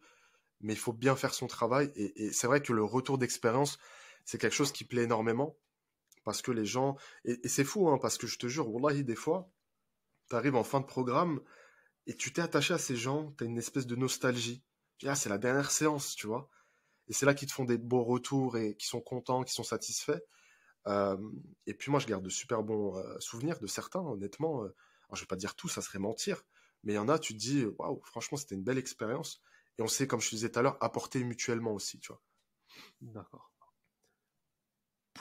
[0.60, 1.92] mais il faut bien faire son travail.
[1.96, 3.78] Et, c'est vrai que le retour d'expérience,
[4.26, 5.58] c'est quelque chose qui plaît énormément,
[6.24, 6.98] parce que les gens...
[7.26, 9.52] Et, c'est fou, hein, parce que je te jure, wallahi, des fois,
[10.30, 11.42] tu arrives en fin de programme,
[12.08, 14.64] et tu t'es attaché à ces gens, tu as une espèce de nostalgie.
[15.06, 16.50] Ah, c'est la dernière séance, tu vois.
[17.08, 19.64] Et c'est là qu'ils te font des beaux retours et qui sont contents, qui sont
[19.64, 20.22] satisfaits.
[20.88, 21.18] Euh,
[21.68, 24.64] et puis moi, je garde de super bons euh, souvenirs de certains, honnêtement.
[24.64, 24.76] Euh,
[25.08, 26.44] alors, je vais pas dire tout, ça serait mentir.
[26.84, 29.42] Mais il y en a, tu te dis, waouh, franchement, c'était une belle expérience.
[29.78, 32.22] Et on sait, comme je te disais tout à l'heure, apporter mutuellement aussi, tu vois.
[33.02, 33.52] D'accord.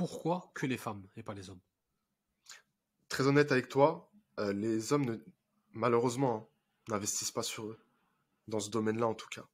[0.00, 1.60] Pourquoi que les femmes et pas les hommes?
[3.10, 5.18] Très honnête avec toi, les hommes, ne,
[5.72, 6.46] malheureusement, hein,
[6.88, 7.78] n'investissent pas sur eux.
[8.48, 9.46] Dans ce domaine-là, en tout cas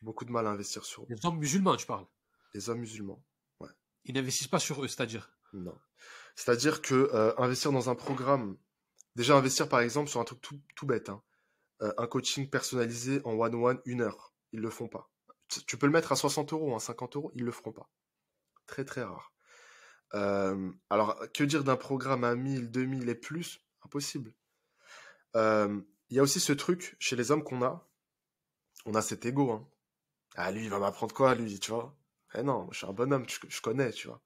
[0.00, 1.06] beaucoup de mal à investir sur eux.
[1.10, 2.06] Les hommes musulmans, tu parles?
[2.54, 3.22] Les hommes musulmans,
[3.60, 3.68] ouais.
[4.06, 5.30] Ils n'investissent pas sur eux, c'est-à-dire?
[5.52, 5.78] Non.
[6.34, 8.56] C'est-à-dire que euh, investir dans un programme,
[9.16, 11.22] déjà investir par exemple sur un truc tout, bête, hein,
[11.82, 15.10] euh, un coaching personnalisé en one-one, une heure, ils le font pas.
[15.66, 17.90] Tu peux le mettre à 60 euros, à 50 euros, ils le feront pas.
[18.64, 19.34] Très très rare.
[20.12, 23.60] Alors, que dire d'un programme à 1000, 2000 et plus?
[23.84, 24.34] Impossible.
[25.34, 27.88] Il y a aussi ce truc chez les hommes qu'on a.
[28.86, 29.52] On a cet ego.
[29.52, 29.68] Hein.
[30.34, 31.96] Ah, lui, il va m'apprendre quoi, lui, tu vois?
[32.34, 34.22] Eh non, je suis un bonhomme, je, connais, tu vois.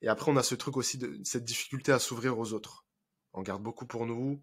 [0.00, 2.86] Et après, on a ce truc aussi de cette difficulté à s'ouvrir aux autres.
[3.32, 4.42] On garde beaucoup pour nous.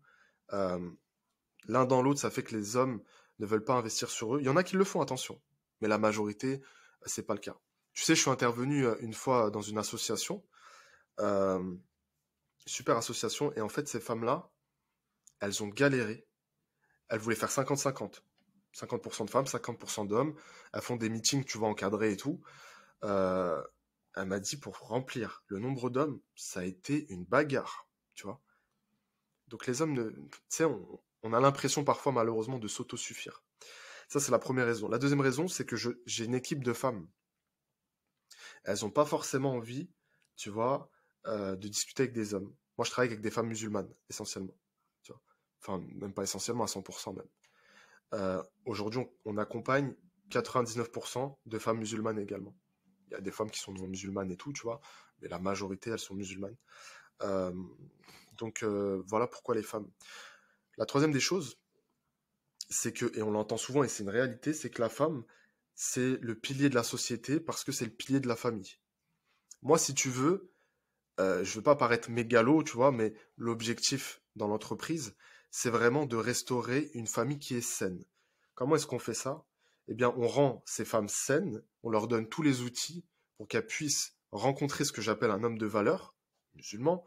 [0.52, 3.02] L'un dans l'autre, ça fait que les hommes
[3.40, 4.40] ne veulent pas investir sur eux.
[4.42, 5.42] Il y en a qui le font, attention.
[5.82, 6.62] Mais la majorité,
[7.06, 7.58] c'est pas le cas.
[7.94, 10.44] Tu sais, je suis intervenu euh, une fois dans une association,
[11.20, 11.76] euh,
[12.66, 14.50] super association, et en fait, ces femmes-là,
[15.40, 16.26] elles ont galéré.
[17.10, 18.22] Elles voulaient faire 50-50.
[18.74, 20.36] 50% de femmes, 50% d'hommes.
[20.74, 22.42] Elles font des meetings, tu vois, encadrés et tout.
[23.04, 23.62] Euh,
[24.16, 28.42] elle m'a dit pour remplir le nombre d'hommes, ça a été une bagarre, tu vois.
[29.48, 30.66] Donc les hommes, tu sais,
[31.24, 33.44] on, a l'impression parfois malheureusement de s'autosuffire.
[34.08, 34.88] Ça, c'est la première raison.
[34.88, 37.08] La deuxième raison, c'est que j'ai une équipe de femmes.
[38.64, 39.90] Elles n'ont pas forcément envie,
[40.36, 40.90] tu vois,
[41.28, 42.54] euh, de discuter avec des hommes.
[42.78, 44.56] Moi, je travaille avec des femmes musulmanes, essentiellement.
[45.62, 47.28] Enfin, même pas essentiellement, à 100% même.
[48.14, 49.96] Euh, aujourd'hui, on, accompagne
[50.30, 52.54] 99% de femmes musulmanes également.
[53.08, 54.82] Il y a des femmes qui sont non musulmanes et tout, tu vois,
[55.22, 56.58] mais la majorité, elles sont musulmanes.
[57.22, 57.54] Euh,
[58.34, 59.90] donc voilà pourquoi les femmes.
[60.76, 61.58] La troisième des choses,
[62.70, 65.24] c'est que, et on l'entend souvent et c'est une réalité, c'est que la femme,
[65.76, 68.78] c'est le pilier de la société parce que c'est le pilier de la famille.
[69.62, 70.53] Moi, si tu veux,
[71.20, 75.16] euh, je veux pas paraître mégalo, tu vois, mais l'objectif dans l'entreprise,
[75.52, 78.04] c'est vraiment de restaurer une famille qui est saine.
[78.56, 79.46] Comment est-ce qu'on fait ça?
[79.88, 83.06] Eh bien, on rend ces femmes saines, on leur donne tous les outils
[83.38, 86.16] pour qu'elles puissent rencontrer ce que j'appelle un homme de valeur,
[86.56, 87.06] musulman,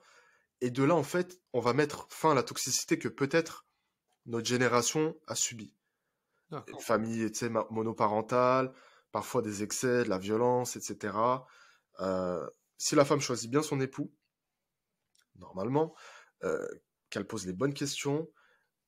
[0.61, 3.67] et de là, en fait, on va mettre fin à la toxicité que peut-être
[4.27, 5.75] notre génération a subie.
[6.53, 7.31] Une famille
[7.71, 8.73] monoparentale,
[9.11, 11.17] parfois des excès, de la violence, etc.
[12.01, 14.13] Euh, si la femme choisit bien son époux,
[15.37, 15.95] normalement,
[16.45, 16.67] euh,
[17.11, 18.31] qu'elle pose les bonnes questions,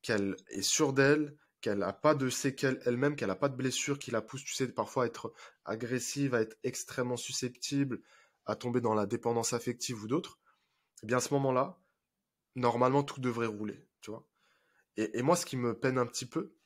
[0.02, 3.98] qu'elle est sûre d'elle, qu'elle n'a pas de séquelles elle-même, qu'elle n'a pas de blessures
[3.98, 5.32] qui la poussent, tu sais, parfois à être
[5.64, 8.00] agressive, à être extrêmement susceptible,
[8.46, 10.38] à tomber dans la dépendance affective ou d'autres,
[11.02, 11.80] eh bien à ce moment-là,
[12.54, 14.26] normalement tout devrait rouler, tu vois.
[14.96, 16.56] Et, moi, ce qui me peine un petit peu,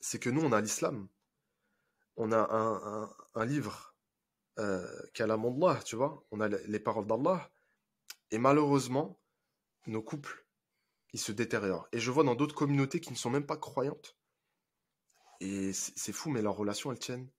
[0.00, 1.08] c'est que nous, on a l'islam.
[2.16, 3.93] On a un, livre
[4.56, 6.24] Allah, tu vois.
[6.30, 7.50] On a les paroles d'Allah.
[8.30, 9.20] Et malheureusement,
[9.86, 10.44] nos couples
[11.14, 11.86] ils se détériorent.
[11.92, 14.16] Et je vois dans d'autres communautés qui ne sont même pas croyantes.
[15.40, 17.30] Et c'est fou, mais leurs relations, elles tiennent.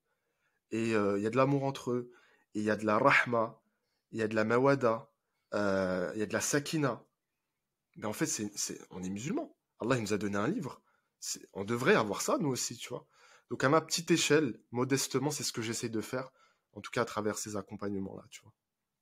[0.70, 2.10] Et euh, il y a de l'amour entre eux.
[2.54, 3.60] Et il y a de la rahma.
[4.12, 5.10] Il y a de la mawada.
[5.52, 7.04] Euh, il y a de la sakina.
[7.96, 8.42] Mais en fait,
[8.90, 9.54] on est musulmans.
[9.78, 10.80] Allah il nous a donné un livre.
[11.52, 13.06] On devrait avoir ça, nous aussi, tu vois.
[13.50, 16.32] Donc à ma petite échelle, modestement, c'est ce que j'essaie de faire,
[16.76, 18.52] en tout cas à travers ces accompagnements-là, tu vois.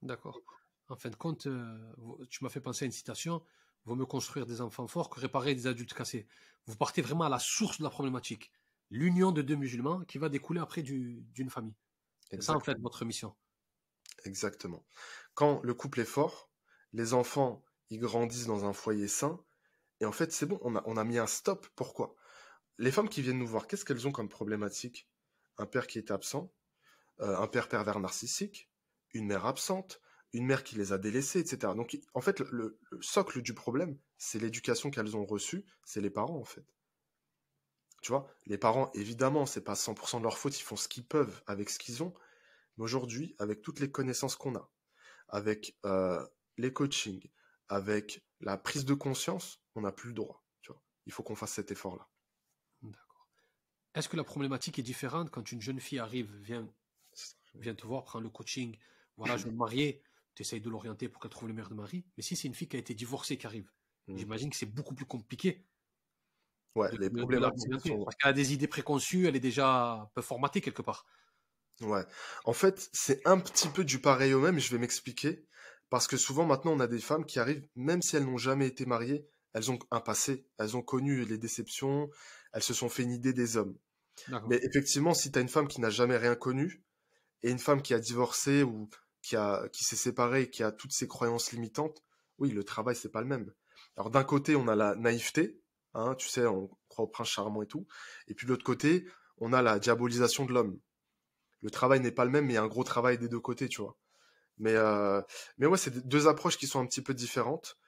[0.01, 0.41] D'accord.
[0.89, 1.93] En fin de compte, euh,
[2.31, 3.45] tu m'as fait penser à une citation
[3.85, 6.27] vaut mieux construire des enfants forts que réparer des adultes cassés.
[6.67, 8.51] Vous partez vraiment à la source de la problématique.
[8.91, 11.75] l'union de deux musulmans qui va découler après d'une famille.
[12.31, 13.35] C'est ça en fait votre mission.
[14.25, 14.87] Exactement.
[15.35, 16.51] Quand le couple est fort,
[16.93, 19.43] les enfants, ils grandissent dans un foyer sain,
[20.01, 21.67] et en fait c'est bon, on a, on a mis un stop.
[21.75, 22.15] Pourquoi?
[22.79, 25.09] Les femmes qui viennent nous voir, qu'est-ce qu'elles ont comme problématique?
[25.59, 26.53] Un père qui est absent,
[27.21, 28.71] euh, un père pervers narcissique,
[29.13, 30.01] une mère absente,
[30.33, 31.73] une mère qui les a délaissés, etc.
[31.77, 36.39] Donc en fait le socle du problème, c'est l'éducation qu'elles ont reçue, c'est les parents
[36.39, 36.67] en fait.
[38.05, 41.07] Tu vois, les parents, évidemment, c'est pas 100% de leur faute, ils font ce qu'ils
[41.07, 42.13] peuvent avec ce qu'ils ont.
[42.77, 44.71] Mais aujourd'hui, avec toutes les connaissances qu'on a,
[45.29, 46.23] avec euh,
[46.59, 47.27] les coachings,
[47.69, 50.45] avec la prise de conscience, on n'a plus le droit.
[50.61, 50.83] Tu vois.
[51.07, 52.07] Il faut qu'on fasse cet effort-là.
[52.83, 53.31] D'accord.
[53.95, 56.71] Est-ce que la problématique est différente quand une jeune fille arrive, vient,
[57.55, 58.77] vient te voir, prend le coaching,
[59.17, 60.03] voilà, je veux me marier,
[60.35, 62.05] tu essayes de l'orienter pour qu'elle trouve le meilleur de mari.
[62.17, 63.71] Mais si c'est une fille qui a été divorcée qui arrive,
[64.09, 64.19] mmh.
[64.19, 65.65] j'imagine que c'est beaucoup plus compliqué
[66.75, 70.61] Ouais, les problématiques Parce qu'elle a des idées préconçues, elle est déjà un peu formatée
[70.61, 71.07] quelque part.
[71.81, 72.05] Ouais.
[72.45, 75.47] En fait, c'est un petit peu du pareil au même, je vais m'expliquer.
[75.91, 78.67] Parce que souvent, maintenant, on a des femmes qui arrivent, même si elles n'ont jamais
[78.67, 82.11] été mariées, elles ont un passé, elles ont connu les déceptions,
[82.53, 83.77] elles se sont fait une idée des hommes.
[84.49, 86.83] Mais effectivement, si tu as une femme qui n'a jamais rien connu,
[87.45, 88.91] et une femme qui a divorcé ou
[89.23, 89.37] qui,
[89.85, 92.03] s'est séparée, qui a toutes ses croyances limitantes,
[92.39, 93.53] oui, le travail, c'est pas le même.
[93.97, 95.63] Alors d'un côté, on a la naïveté,
[95.95, 97.87] Hein, tu sais, on croit au prince charmant et tout.
[98.29, 99.07] Et puis de l'autre côté,
[99.39, 100.79] on a la diabolisation de l'homme.
[101.63, 103.41] Le travail n'est pas le même, mais il y a un gros travail des deux
[103.41, 103.97] côtés, tu vois.
[104.59, 105.23] Mais, euh,
[105.59, 107.79] mais ouais, c'est deux approches qui sont un petit peu différentes.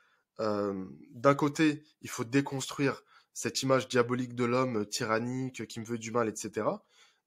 [0.41, 5.99] Euh, d'un côté, il faut déconstruire cette image diabolique de l'homme tyrannique qui me veut
[5.99, 6.67] du mal, etc.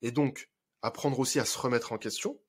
[0.02, 0.50] Et donc,
[0.82, 2.40] apprendre aussi à se remettre en question,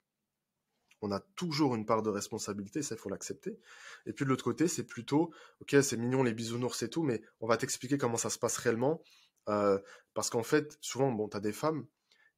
[1.03, 3.59] on a toujours une part de responsabilité, ça il faut l'accepter.
[4.07, 7.23] Et puis de l'autre côté, c'est plutôt, ok, c'est mignon les bisounours et tout, mais
[7.41, 9.03] on va t'expliquer comment ça se passe réellement.
[9.49, 9.79] Euh,
[10.15, 11.87] parce qu'en fait, souvent, bon, as des femmes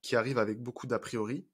[0.01, 1.47] qui arrivent avec beaucoup d'a priori,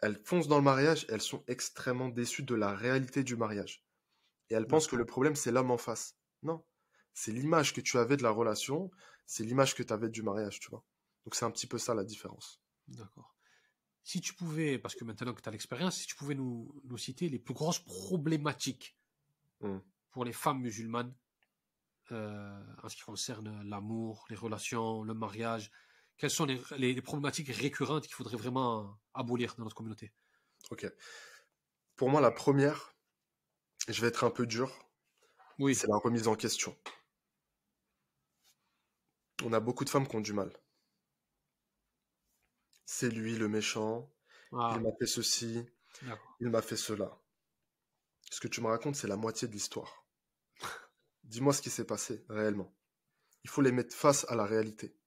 [0.00, 3.84] elles foncent dans le mariage, elles sont extrêmement déçues de la réalité du mariage.
[4.48, 6.16] Et elles pensent que le problème, c'est l'homme en face.
[6.42, 6.64] Non,
[7.12, 8.90] c'est l'image que tu avais de la relation,
[9.26, 10.82] c'est l'image que tu avais du mariage, tu vois.
[11.24, 12.62] Donc c'est un petit peu ça la différence.
[12.88, 13.36] D'accord.
[14.02, 16.98] Si tu pouvais, parce que maintenant que tu as l'expérience, si tu pouvais nous, nous,
[16.98, 18.96] citer les plus grosses problématiques
[19.60, 19.78] mmh.
[20.10, 21.14] pour les femmes musulmanes
[22.12, 25.70] euh, en ce qui concerne l'amour, les relations, le mariage,
[26.16, 30.12] quelles sont les, les, problématiques récurrentes qu'il faudrait vraiment abolir dans notre communauté?
[30.70, 30.86] Ok.
[31.96, 32.94] Pour moi, la première,
[33.88, 34.70] je vais être un peu dur,
[35.58, 35.74] oui.
[35.74, 36.76] c'est la remise en question.
[39.44, 40.52] On a beaucoup de femmes qui ont du mal
[42.92, 44.12] c'est lui le méchant,
[44.50, 44.72] ah.
[44.74, 45.64] il m'a fait ceci,
[46.40, 47.16] il m'a fait cela.
[48.32, 50.04] Ce que tu me racontes, c'est la moitié de l'histoire.
[51.22, 52.74] Dis-moi ce qui s'est passé réellement.
[53.44, 54.98] Il faut les mettre face à la réalité.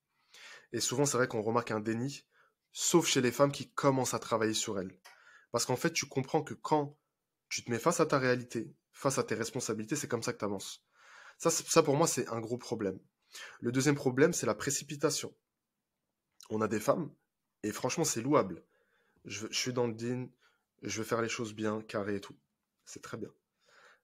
[0.71, 2.23] Et souvent, c'est vrai qu'on remarque un déni,
[2.71, 4.97] sauf chez les femmes qui commencent à travailler sur elles.
[5.51, 6.97] Parce qu'en fait, tu comprends que quand
[7.49, 10.39] tu te mets face à ta réalité, face à tes responsabilités, c'est comme ça que
[10.39, 10.85] tu avances.
[11.37, 12.97] Ça, ça, pour moi, c'est un gros problème.
[13.59, 15.35] Le deuxième problème, c'est la précipitation.
[16.49, 17.13] On a des femmes
[17.63, 18.63] et franchement, c'est louable.
[19.25, 20.27] Je, suis dans le din,
[20.81, 22.37] je veux faire les choses bien, carré et tout.
[22.85, 23.33] C'est très bien.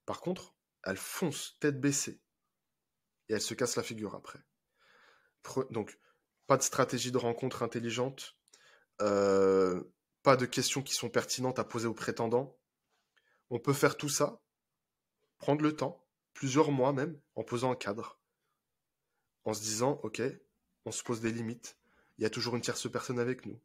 [0.06, 2.22] Par contre, elle fonce tête baissée.
[3.28, 4.40] Et elle se casse la figure après.
[5.70, 6.00] Donc,
[6.48, 8.38] pas de stratégie de rencontre intelligente.
[9.02, 9.84] Euh,
[10.24, 12.58] pas de questions qui sont pertinentes à poser aux prétendants.
[13.50, 14.42] On peut faire tout ça,
[15.38, 18.20] prendre le temps, plusieurs mois même, en posant un cadre.
[19.44, 20.22] En se disant, ok,
[20.86, 21.79] on se pose des limites,
[22.20, 23.62] il y a toujours une tierce personne avec nous.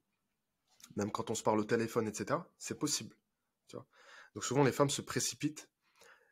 [0.95, 3.17] Même quand on se parle au téléphone, etc., c'est possible.
[3.73, 5.69] Donc souvent, les femmes se précipitent.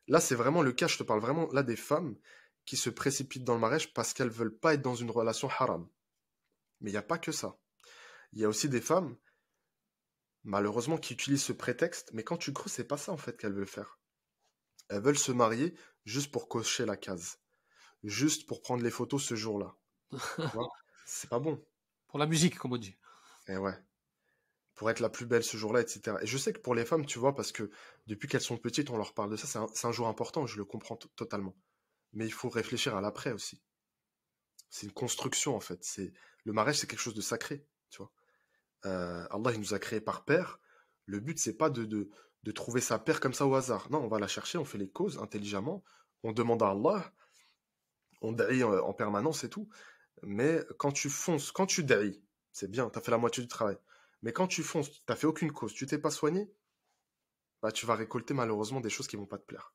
[0.07, 2.17] Là, c'est vraiment le cas, je te parle vraiment là des femmes
[2.65, 5.89] qui se précipitent dans le mariage parce qu'elles veulent pas être dans une relation haram.
[6.81, 7.59] Mais il n'y a pas que ça.
[8.33, 9.17] Il y a aussi des femmes,
[10.45, 13.53] malheureusement, qui utilisent ce prétexte, mais quand tu creuses, c'est pas ça en fait qu'elles
[13.53, 13.99] veulent faire.
[14.89, 17.39] Elles veulent se marier juste pour cocher la case,
[18.05, 19.77] juste pour prendre les photos ce jour-là.
[21.07, 21.65] c'est pas bon.
[22.13, 22.95] Pour la musique, comme on dit.
[23.49, 23.73] Et eh ouais.
[24.75, 26.19] Pour être la plus belle ce jour-là, etc.
[26.21, 27.71] Et je sais que pour les femmes, tu vois, parce que
[28.07, 30.67] depuis qu'elles sont petites, on leur parle de ça, c'est un, jour important, je le
[30.67, 31.57] comprends totalement.
[32.13, 33.63] Mais il faut réfléchir à l'après aussi.
[34.69, 35.83] C'est une construction, en fait.
[35.85, 36.13] C'est
[36.45, 38.13] Le mariage, c'est quelque chose de sacré, tu vois.
[38.85, 40.61] Euh, Allah, il nous a créés par père.
[41.07, 43.91] Le but, c'est pas de, de, trouver sa paire comme ça au hasard.
[43.91, 45.83] Non, on va la chercher, on fait les causes intelligemment,
[46.25, 47.11] on demande à Allah,
[48.21, 49.71] on dit en permanence et tout.
[50.23, 52.21] Mais quand tu fonces, quand tu dailles,
[52.53, 53.77] c'est bien, tu as fait la moitié du travail.
[54.23, 56.53] Mais quand tu fonces, tu n'as fait aucune cause, tu t'es pas soigné,
[57.63, 59.75] bah, tu vas récolter malheureusement des choses qui vont pas te plaire.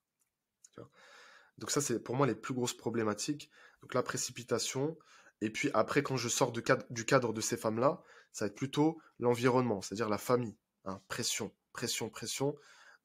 [1.58, 3.50] Donc ça, c'est pour moi les plus grosses problématiques.
[3.82, 4.98] Donc la précipitation,
[5.42, 6.64] Et puis après, quand je sors du
[7.06, 10.58] cadre de ces femmes-là, ça va être plutôt l'environnement, c'est-à-dire la famille.
[10.86, 12.56] Hein, pression, pression, pression.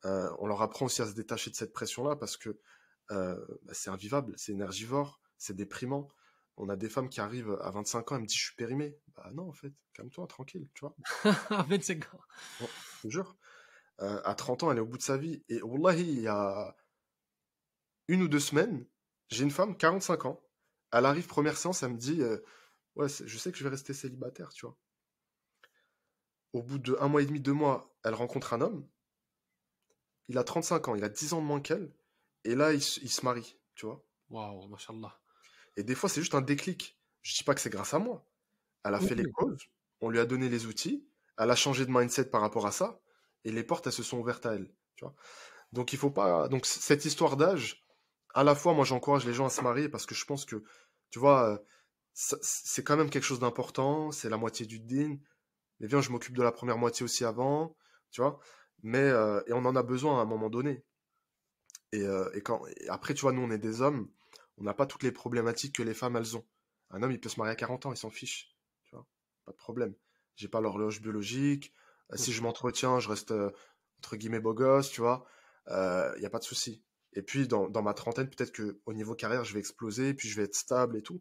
[0.04, 2.58] Euh, on leur apprend aussi à se détacher de cette pression-là parce que
[3.10, 6.08] euh, bah, c'est invivable, c'est énergivore, c'est déprimant.
[6.56, 8.96] On a des femmes qui arrivent à 25 ans et me disent je suis périmée.
[9.16, 10.94] Bah non, en fait, calme-toi, tranquille, tu vois.
[11.50, 12.20] à 25 ans.
[12.60, 12.66] je
[13.02, 13.36] te jure.
[14.00, 15.42] Euh, à 30 ans, elle est au bout de sa vie.
[15.48, 16.76] Et wallahi, il y a
[18.08, 18.86] une ou deux semaines,
[19.28, 20.42] j'ai une femme, 45 ans.
[20.92, 22.22] Elle arrive, première séance, elle me dit
[22.96, 24.76] Ouais, je sais que je vais rester célibataire, tu vois.
[26.52, 28.86] Au bout de un mois et demi, deux mois, elle rencontre un homme.
[30.28, 31.92] Il a 35 ans, il a 10 ans de moins qu'elle.
[32.44, 34.04] Et là, il, se marie, tu vois.
[34.28, 35.21] Waouh, machallah.
[35.76, 36.98] Et des fois, c'est juste un déclic.
[37.22, 38.26] Je dis pas que c'est grâce à moi.
[38.84, 39.68] Elle a fait les causes,
[40.00, 41.06] on lui a donné les outils,
[41.38, 43.00] elle a changé de mindset par rapport à ça,
[43.44, 45.14] et les portes, elles se sont ouvertes à elle, tu vois.
[45.70, 46.48] Donc, il faut pas.
[46.48, 47.84] Donc, cette histoire d'âge,
[48.34, 50.64] à la fois, moi, j'encourage les gens à se marier parce que je pense que,
[51.10, 51.58] tu vois, euh,
[52.14, 55.18] c'est quand même quelque chose d'important, c'est la moitié du din
[55.82, 57.76] mais viens, je m'occupe de la première moitié aussi avant,
[58.12, 58.38] tu vois.
[58.84, 60.84] Mais, euh, et on en a besoin à un moment donné.
[61.92, 64.08] Et, euh, et quand, après, tu vois, nous, on est des hommes,
[64.62, 66.46] on n'a pas toutes les problématiques que les femmes, elles ont.
[66.90, 69.06] Un homme, il peut se marier à 40 ans, il s'en fiche, tu vois?
[69.44, 69.94] Pas de problème.
[70.36, 71.72] J'ai pas l'horloge biologique.
[72.12, 73.34] Euh, si je m'entretiens, je reste,
[73.98, 75.26] entre guillemets, beau gosse, tu vois.
[75.68, 76.82] Il n'y a pas de souci.
[77.14, 80.28] Et puis, dans, dans ma trentaine, peut-être que au niveau carrière, je vais exploser, puis
[80.28, 81.20] je vais être stable et tout.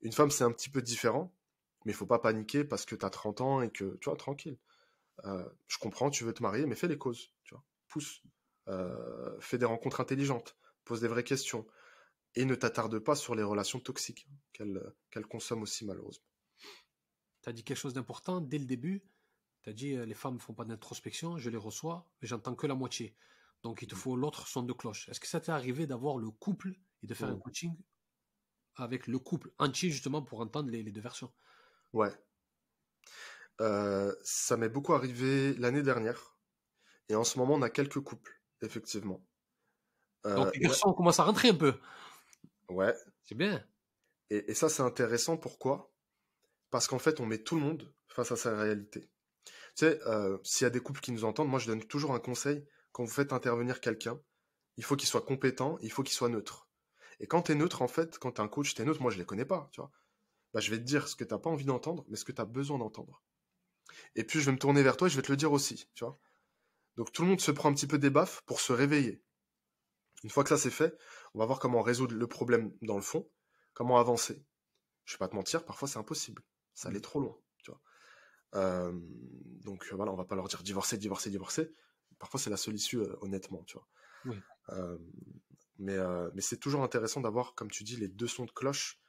[0.00, 1.32] Une femme, c'est un petit peu différent.
[1.84, 4.16] Mais il faut pas paniquer parce que tu as 30 ans et que, tu vois,
[4.16, 4.58] tranquille.
[5.24, 7.64] Euh, je comprends, tu veux te marier, mais fais les causes, tu vois.
[7.88, 8.22] Pousse.
[8.68, 10.56] Euh, fais des rencontres intelligentes.
[10.84, 11.66] Pose des vraies questions.
[12.38, 16.24] Et ne t'attarde pas sur les relations toxiques qu'elle consomme aussi, malheureusement.
[17.42, 19.02] Tu as dit quelque chose d'important dès le début.
[19.62, 22.54] Tu as dit euh, les femmes ne font pas d'introspection, je les reçois, mais j'entends
[22.54, 23.16] que la moitié.
[23.64, 25.08] Donc il te faut l'autre son de cloche.
[25.08, 27.76] Est-ce que ça t'est arrivé d'avoir le couple et de faire un coaching
[28.76, 31.32] avec le couple entier justement pour entendre les deux versions?
[31.92, 32.12] Ouais.
[33.60, 36.38] Euh, ça m'est beaucoup arrivé l'année dernière.
[37.08, 39.26] Et en ce moment, on a quelques couples, effectivement.
[40.26, 41.74] Euh, Donc les garçons commencent à rentrer un peu.
[42.68, 42.94] Ouais.
[43.22, 43.64] C'est bien.
[44.30, 45.36] Et, ça, c'est intéressant.
[45.36, 45.92] Pourquoi?
[46.70, 49.08] Parce qu'en fait, on met tout le monde face à sa réalité.
[49.74, 52.14] Tu sais, euh, s'il y a des couples qui nous entendent, moi, je donne toujours
[52.14, 52.66] un conseil.
[52.92, 54.20] Quand vous faites intervenir quelqu'un,
[54.76, 56.68] il faut qu'il soit compétent, il faut qu'il soit neutre.
[57.20, 59.00] Et quand tu es neutre, en fait, quand tu es un coach, tu es neutre,
[59.00, 59.90] moi, je les connais pas, tu vois.
[60.52, 62.32] Bah, je vais te dire ce que tu n'as pas envie d'entendre, mais ce que
[62.32, 63.22] tu as besoin d'entendre.
[64.14, 65.88] Et puis je vais me tourner vers toi et je vais te le dire aussi,
[65.94, 66.18] tu vois.
[66.96, 69.22] Donc tout le monde se prend un petit peu des baffes pour se réveiller.
[70.24, 70.96] Une fois que ça c'est fait,
[71.34, 73.28] on va voir comment résoudre le problème dans le fond,
[73.74, 74.44] comment avancer.
[75.04, 76.42] Je vais pas te mentir, parfois c'est impossible.
[76.74, 77.80] Ça allait trop loin, tu vois.
[78.54, 78.92] Euh,
[79.64, 81.74] donc voilà, on va pas leur dire divorcer, divorcer, divorcer.
[82.18, 84.36] Parfois c'est la seule issue, euh, honnêtement, tu vois.
[84.70, 84.98] Euh,
[85.78, 85.96] mais
[86.34, 89.00] mais c'est toujours intéressant d'avoir, comme tu dis, les deux sons de cloche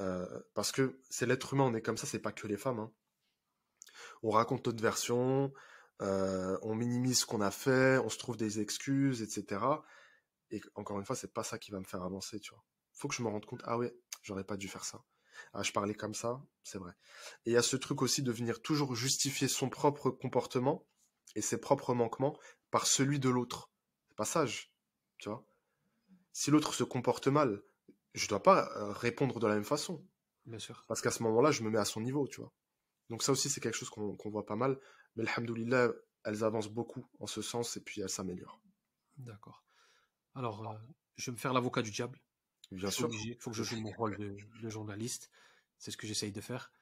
[0.00, 2.78] euh, parce que c'est l'être humain, on est comme ça, c'est pas que les femmes.
[2.78, 2.92] Hein.
[4.22, 5.52] On raconte notre version,
[6.00, 9.62] euh, on minimise ce qu'on a fait, on se trouve des excuses, etc.
[10.50, 12.64] Et encore une fois, c'est pas ça qui va me faire avancer, tu vois.
[12.92, 15.04] Faut que je me rende compte, ah ouais, j'aurais pas dû faire ça.
[15.52, 16.92] Ah, je parlais comme ça, c'est vrai.
[17.46, 20.86] Et il y a ce truc aussi de venir toujours justifier son propre comportement
[21.34, 22.38] et ses propres manquements
[22.70, 23.70] par celui de l'autre.
[24.08, 24.72] C'est pas sage,
[25.18, 25.46] tu vois.
[26.32, 27.62] Si l'autre se comporte mal,
[28.14, 30.06] je dois pas euh, répondre de la même façon.
[30.46, 30.84] Bien sûr.
[30.88, 32.52] Parce qu'à ce moment-là, je me mets à son niveau, tu vois.
[33.08, 34.78] Donc ça aussi, c'est quelque chose qu'on voit pas mal.
[35.16, 35.92] Mais alhamdoulilah,
[36.24, 38.60] elles avancent beaucoup en ce sens et puis elles s'améliorent.
[39.16, 39.64] D'accord.
[40.34, 40.78] Alors, euh,
[41.16, 42.20] je vais me faire l'avocat du diable.
[42.70, 43.08] Bien sûr.
[43.12, 45.30] Il faut que je joue mon rôle de, journaliste.
[45.78, 46.72] C'est ce que j'essaye de faire.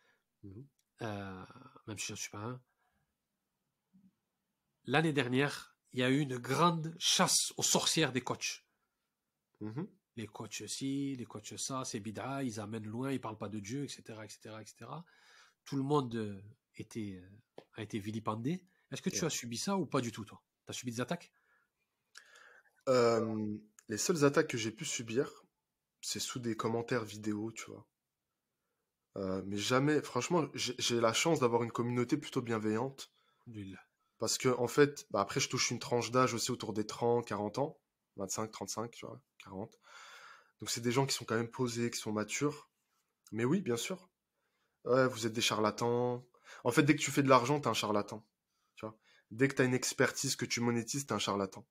[0.42, 0.66] Mhm.
[1.02, 1.44] Euh,
[1.87, 2.61] même si je ne suis pas un.
[4.84, 8.64] L'année dernière, il y a eu une grande chasse aux sorcières des coachs.
[9.61, 13.48] Mhm les coachs ci, les coachs ça, c'est bid'a, ils amènent loin, ils parlent pas
[13.48, 14.90] de Dieu, etc., etc., etc.
[15.64, 16.42] Tout le monde euh,
[16.74, 17.22] était,
[17.74, 18.62] a été vilipendé.
[18.90, 20.42] Est-ce que tu as subi ça ou pas du tout, toi?
[20.66, 21.30] Tu as subi des attaques?
[22.88, 23.57] Euh,
[23.88, 25.45] Les seules attaques que j'ai pu subir,
[26.01, 27.86] c'est sous des commentaires vidéo, tu vois.
[29.47, 33.11] mais jamais, franchement, j'ai la chance d'avoir une communauté plutôt bienveillante.
[34.18, 37.26] Parce que, en fait, bah, après, je touche une tranche d'âge aussi autour des 30,
[37.26, 37.78] 40 ans,
[38.16, 39.78] 25, 35, tu vois, 40.
[40.61, 42.68] Donc c'est des gens qui sont quand même posés, qui sont matures.
[43.32, 44.11] Mais oui, bien sûr.
[44.84, 46.26] Ouais, vous êtes des charlatans.
[46.64, 48.26] En fait, dès que tu fais de l'argent, t'es un charlatan.
[48.76, 48.99] Tu vois
[49.30, 51.66] dès que tu as une expertise que tu monétises, t'es un charlatan.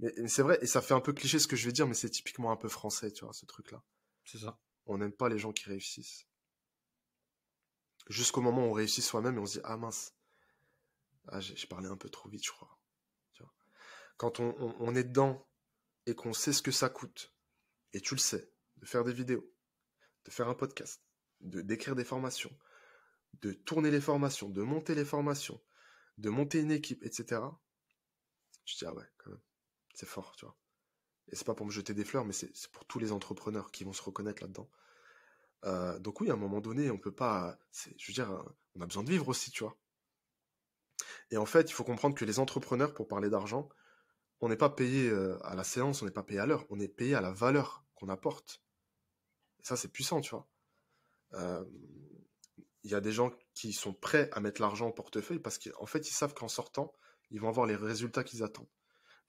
[0.00, 1.94] Mais, c'est vrai, et ça fait un peu cliché ce que je vais dire, mais
[1.94, 3.82] c'est typiquement un peu français, tu vois, ce truc-là.
[4.24, 4.58] C'est ça.
[4.86, 6.26] On n'aime pas les gens qui réussissent.
[8.08, 10.14] Jusqu'au moment où on réussit soi-même et on se dit, ah mince,
[11.28, 12.78] ah, j'ai parlé un peu trop vite, je crois.
[13.32, 13.54] Tu vois
[14.16, 15.48] Quand on est dedans
[16.06, 17.32] et qu'on sait ce que ça coûte,
[17.92, 19.50] et tu le sais, de faire des vidéos,
[20.24, 21.02] de faire un podcast,
[21.40, 22.54] de d'écrire des formations,
[23.40, 25.62] de tourner les formations, de monter les formations,
[26.18, 27.40] de monter une équipe, etc.
[28.64, 29.40] Je dis, ah ouais, quand même,
[29.94, 30.56] c'est fort, tu vois.
[31.30, 33.84] Et c'est pas pour me jeter des fleurs, mais c'est pour tous les entrepreneurs qui
[33.84, 34.68] vont se reconnaître là-dedans.
[35.64, 37.58] Euh, donc oui, à un moment donné, on peut pas.
[37.96, 39.76] Je veux dire, on a besoin de vivre aussi, tu vois.
[41.30, 43.68] Et en fait, il faut comprendre que les entrepreneurs, pour parler d'argent,
[44.40, 46.78] on n'est pas payé euh, à la séance, on n'est pas payé à l'heure, on
[46.80, 48.62] est payé à la valeur qu'on apporte.
[49.60, 50.46] Et ça, c'est puissant, tu vois.
[51.32, 51.64] Euh,
[52.82, 55.86] il y a des gens qui sont prêts à mettre l'argent au portefeuille parce qu'en
[55.86, 56.92] fait, ils savent qu'en sortant,
[57.30, 58.68] ils vont avoir les résultats qu'ils attendent.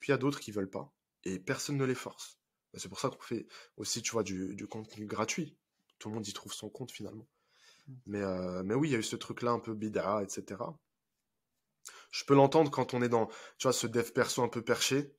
[0.00, 0.92] Puis il y a d'autres qui veulent pas
[1.24, 2.38] et personne ne les force.
[2.74, 5.56] C'est pour ça qu'on fait aussi, tu vois, du, contenu gratuit.
[5.98, 7.26] Tout le monde y trouve son compte finalement.
[7.86, 7.94] Mmh.
[8.06, 10.62] Mais, euh, mais oui, il y a eu ce truc-là un peu bid'a, etc.
[12.10, 13.26] Je peux l'entendre quand on est dans,
[13.58, 15.14] tu vois, ce dev perso un peu perché.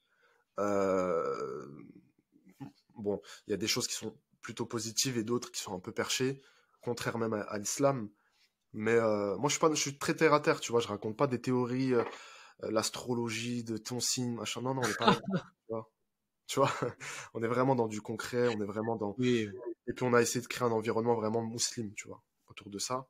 [0.59, 1.67] Euh,
[2.95, 5.79] bon, il y a des choses qui sont plutôt positives et d'autres qui sont un
[5.79, 6.41] peu perchées,
[6.81, 8.09] contraire même à, l'islam.
[8.73, 10.81] Mais euh, moi, je suis, pas, je suis très terre à terre, tu vois.
[10.81, 11.93] Je raconte pas des théories,
[12.61, 14.61] l'astrologie de ton signe, machin.
[14.61, 15.17] Non, non, on est pas.
[16.47, 16.71] Tu vois,
[17.33, 19.15] on est vraiment dans du concret, on est vraiment dans.
[19.19, 22.79] Et puis on a essayé de créer un environnement vraiment musulman, tu vois, autour de
[22.79, 23.05] ça.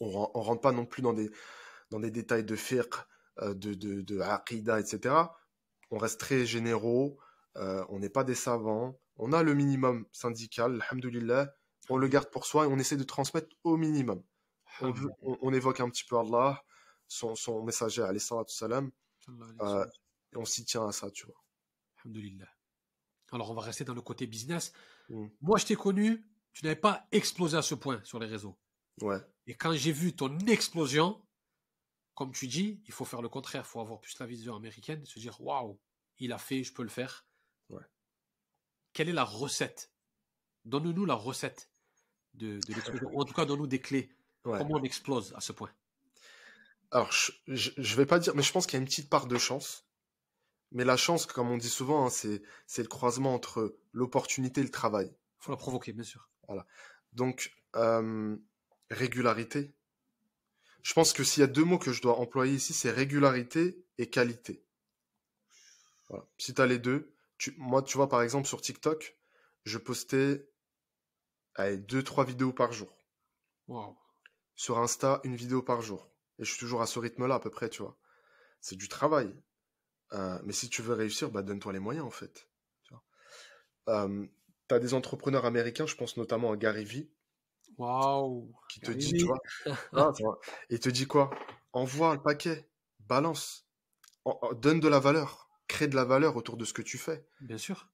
[0.00, 1.30] On, on rentre pas non plus dans des,
[1.90, 2.94] dans des détails de fiqh,
[3.40, 5.14] euh, de, de, de aqidah, etc.
[5.90, 7.18] On reste très généraux,
[7.56, 11.52] euh, on n'est pas des savants, on a le minimum syndical, alhamdoulilah,
[11.88, 14.22] on le garde pour soi et on essaie de transmettre au minimum.
[14.80, 14.92] On,
[15.22, 16.64] on, évoque un petit peu Allah,
[17.14, 18.90] son, son messager, alayhi salam,
[19.60, 19.86] euh,
[20.32, 21.44] et on s'y tient à ça, tu vois.
[23.32, 24.72] Alors, on va rester dans le côté business.
[25.08, 25.26] Mm.
[25.40, 28.58] Moi, je t'ai connu, tu n'avais pas explosé à ce point sur les réseaux.
[29.00, 29.18] Ouais.
[29.46, 31.24] Et quand j'ai vu ton explosion,
[32.14, 33.64] comme tu dis, il faut faire le contraire.
[33.66, 35.80] Il faut avoir plus la vision américaine, se dire waouh,
[36.18, 37.26] il a fait, je peux le faire.
[37.68, 37.82] Ouais.
[38.92, 39.92] Quelle est la recette?
[40.64, 41.70] Donne-nous la recette
[42.34, 43.08] de, l'explosion.
[43.18, 44.10] en tout cas, donne-nous des clés.
[44.42, 45.72] Comment on explose à ce point?
[46.90, 49.26] Alors, je, ne vais pas dire, mais je pense qu'il y a une petite part
[49.26, 49.86] de chance.
[50.72, 52.42] Mais la chance, comme on dit souvent, hein, c'est,
[52.78, 55.06] le croisement entre l'opportunité et le travail.
[55.06, 56.28] Il faut la provoquer, bien sûr.
[56.48, 56.66] Voilà.
[57.12, 58.36] Donc, euh,
[58.90, 59.74] régularité.
[60.82, 63.84] Je pense que s'il y a deux mots que je dois employer ici, c'est régularité
[63.98, 64.64] et qualité.
[66.08, 66.26] Voilà.
[66.38, 67.14] Si tu as les deux,
[67.56, 69.16] moi, tu vois, par exemple, sur TikTok,
[69.64, 70.48] je postais
[71.54, 72.94] allez, deux, trois vidéos par jour.
[73.68, 73.96] Wow.
[74.54, 76.08] Sur Insta, une vidéo par jour.
[76.38, 77.96] Et je suis toujours à ce rythme-là, à peu près, tu vois.
[78.60, 79.34] C'est du travail.
[80.12, 82.48] Euh, mais si tu veux réussir, bah, donne-toi les moyens, en fait.
[82.84, 82.94] Tu
[83.88, 84.26] euh,
[84.70, 87.10] as des entrepreneurs américains, je pense notamment à Gary Vee.
[87.76, 89.40] Waouh Qui te dit, tu vois,
[89.92, 90.12] ah,
[90.70, 91.30] Et te dit quoi?
[91.72, 92.68] Envoie le paquet,
[93.00, 93.66] balance,
[94.56, 97.26] donne de la valeur, crée de la valeur autour de ce que tu fais.
[97.40, 97.90] Bien sûr.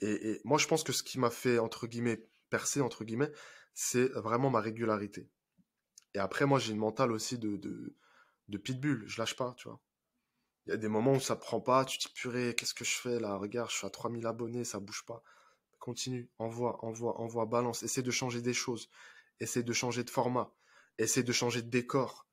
[0.00, 3.32] Et, moi, je pense que ce qui m'a fait, entre guillemets, percer, entre guillemets,
[3.74, 5.30] c'est vraiment ma régularité.
[6.16, 7.56] Et après, moi, j'ai une mentale aussi de,
[8.48, 9.04] de, pitbull.
[9.06, 9.78] Je lâche pas, tu vois.
[10.66, 12.86] Il y a des moments où ça prend pas, tu te dis purée, qu'est-ce que
[12.86, 13.36] je fais là?
[13.36, 15.22] Regarde, je suis à 3000 abonnés, ça bouge pas.
[15.78, 17.82] Continue, envoie, envoie, envoie, balance.
[17.82, 18.88] Essaie de changer des choses.
[19.40, 20.50] Essaie de changer de format.
[20.96, 22.26] Essaie de changer de décor.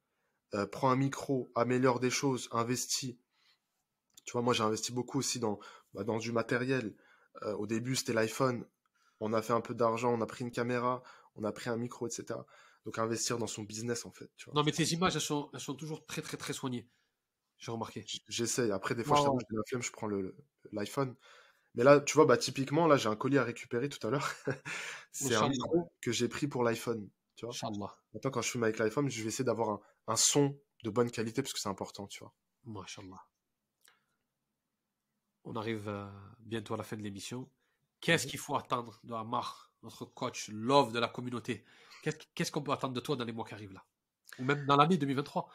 [0.54, 3.18] Euh, prends un micro, améliore des choses, investis.
[4.24, 5.60] Tu vois, moi j'ai investi beaucoup aussi dans,
[5.94, 6.96] bah, dans du matériel.
[7.42, 8.66] Euh, au début, c'était l'iPhone.
[9.20, 11.04] On a fait un peu d'argent, on a pris une caméra,
[11.36, 12.40] on a pris un micro, etc.
[12.86, 14.30] Donc investir dans son business en fait.
[14.36, 14.56] Tu vois.
[14.56, 16.88] Non, mais tes images, elles sont, elles sont toujours très, très, très soignées.
[17.58, 18.06] J'ai remarqué.
[18.28, 18.72] J'essaye.
[18.72, 20.10] Après, des fois, je la flemme, je prends
[20.72, 21.16] l'iPhone.
[21.76, 24.30] Mais là, tu vois, bah, typiquement, là, j'ai un colis à récupérer tout à l'heure.
[25.12, 27.10] c'est un micro que j'ai pris pour l'iPhone.
[27.36, 27.54] Tu vois
[28.14, 31.42] Maintenant, quand je filme avec l'iPhone, je vais essayer d'avoir un, son de bonne qualité
[31.42, 32.34] parce que c'est important, tu vois.
[35.46, 36.08] On arrive euh,
[36.40, 37.50] bientôt à la fin de l'émission.
[38.02, 41.66] Qu'est-ce qu'il faut attendre de Amar, notre coach love de la communauté?
[42.36, 43.84] Qu'est-ce qu'on peut attendre de toi dans les mois qui arrivent là?
[44.40, 45.50] Ou même dans l'année 2023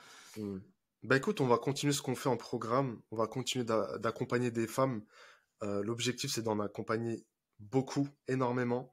[1.05, 4.67] bah écoute, on va continuer ce qu'on fait en programme, on va continuer d'accompagner des
[4.67, 5.05] femmes.
[5.63, 7.25] Euh, l'objectif, c'est d'en accompagner
[7.61, 8.93] beaucoup, énormément,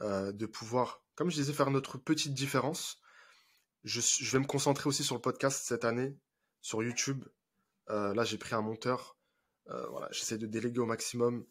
[0.00, 3.00] euh, de pouvoir, comme je disais, faire notre petite différence.
[3.84, 4.00] Je,
[4.32, 6.18] vais me concentrer aussi sur le podcast cette année,
[6.60, 7.24] sur YouTube.
[7.90, 9.16] Euh, là, j'ai pris un monteur.
[9.66, 11.46] voilà, j'essaie de déléguer au maximum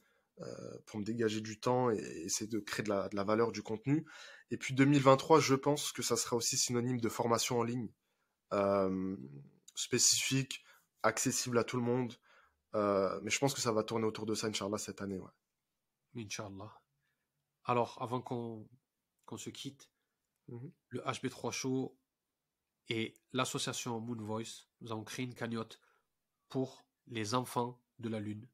[0.86, 3.62] pour me dégager du temps et, essayer de créer de la, de la, valeur du
[3.62, 4.06] contenu.
[4.52, 7.90] Et puis 2023, je pense que ça sera aussi synonyme de formation en ligne
[9.76, 10.64] spécifique,
[11.02, 12.14] accessible à tout le monde.
[12.76, 15.20] Euh, mais je pense que ça va tourner autour de ça, Inch'Allah, cette année.
[15.20, 15.32] Ouais.
[16.16, 16.82] Inch'Allah.
[17.66, 18.68] Alors, avant qu'on
[19.38, 19.90] se quitte,
[20.48, 20.72] mhm.
[20.90, 21.98] le HB3 Show
[22.90, 25.80] et l'association Moon Voice, nous avons créé une cagnotte
[26.50, 28.48] pour les enfants de la Lune.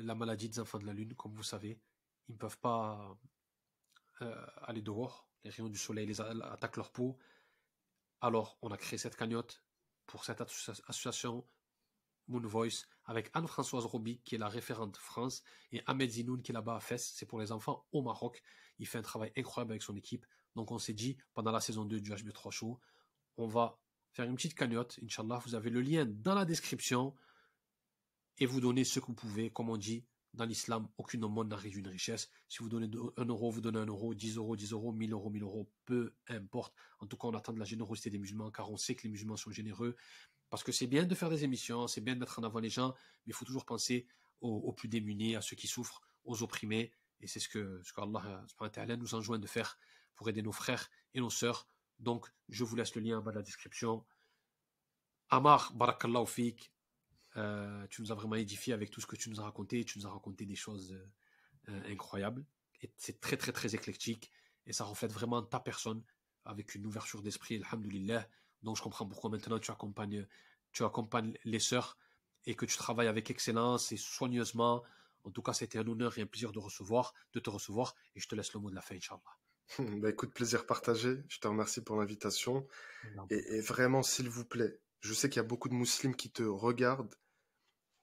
[0.00, 1.80] La maladie des enfants de la Lune, comme vous savez,
[2.28, 3.18] ils ne peuvent pas
[4.22, 7.18] euh, aller dehors, les rayons du soleil les attaquent leur peau.
[8.20, 9.64] Alors, on a créé cette cagnotte
[10.06, 11.46] pour cette association
[12.28, 16.54] Moon Voice avec Anne-Françoise Roby, qui est la référente France, et Ahmed Zinoun, qui est
[16.54, 17.12] là-bas à Fès.
[17.14, 18.42] C'est pour les enfants au Maroc.
[18.78, 20.24] Il fait un travail incroyable avec son équipe.
[20.54, 22.80] Donc, on s'est dit, pendant la saison 2 du HB3 Show,
[23.36, 23.78] on va
[24.12, 24.98] faire une petite cagnotte.
[25.02, 27.14] Inch'Allah, vous avez le lien dans la description
[28.38, 29.50] et vous donnez ce que vous pouvez.
[29.50, 30.04] Comme on dit,
[30.34, 32.30] dans l'islam, aucune aumône n'arrive une richesse.
[32.48, 35.30] Si vous donnez un euro, vous donnez un euro, 10 euros, 10 euros, 1000 euros,
[35.30, 36.74] 1000 euros, peu importe.
[37.00, 39.10] En tout cas, on attend de la générosité des musulmans car on sait que les
[39.10, 39.96] musulmans sont généreux.
[40.48, 42.70] Parce que c'est bien de faire des émissions, c'est bien de mettre en avant les
[42.70, 42.94] gens,
[43.26, 44.06] mais il faut toujours penser
[44.40, 46.92] aux, plus démunis, à ceux qui souffrent, aux opprimés.
[47.20, 49.78] Et c'est ce que, ce qu'Allah nous enjoint de faire
[50.14, 51.68] pour aider nos frères et nos sœurs.
[52.00, 54.04] Donc, je vous laisse le lien en bas de la description.
[55.30, 56.26] Amar, barakallahu
[57.36, 59.84] euh, tu nous as vraiment édifié avec tout ce que tu nous as raconté.
[59.84, 60.98] Tu nous as raconté des choses
[61.68, 62.44] euh, incroyables.
[62.80, 64.30] Et c'est très, très, très éclectique.
[64.66, 66.02] Et ça reflète vraiment ta personne
[66.44, 68.28] avec une ouverture d'esprit, alhamdulillah.
[68.62, 70.26] Donc, je comprends pourquoi maintenant tu accompagnes,
[70.72, 71.96] tu accompagnes les sœurs
[72.46, 74.82] et que tu travailles avec excellence et soigneusement.
[75.24, 77.94] En tout cas, c'était un honneur et un plaisir de recevoir, de te recevoir.
[78.16, 79.20] Et je te laisse le mot de la fin, Inch'Allah.
[80.02, 81.22] Bah écoute, plaisir partagé.
[81.28, 82.66] Je te remercie pour l'invitation.
[83.30, 86.30] Et, et, vraiment, s'il vous plaît, je sais qu'il y a beaucoup de musulmans qui
[86.30, 87.14] te regardent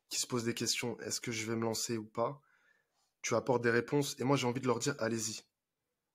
[0.10, 2.42] qui se posent des questions, est-ce que je vais me lancer ou pas?
[3.22, 5.44] Tu apportes des réponses et moi j'ai envie de leur dire, allez-y,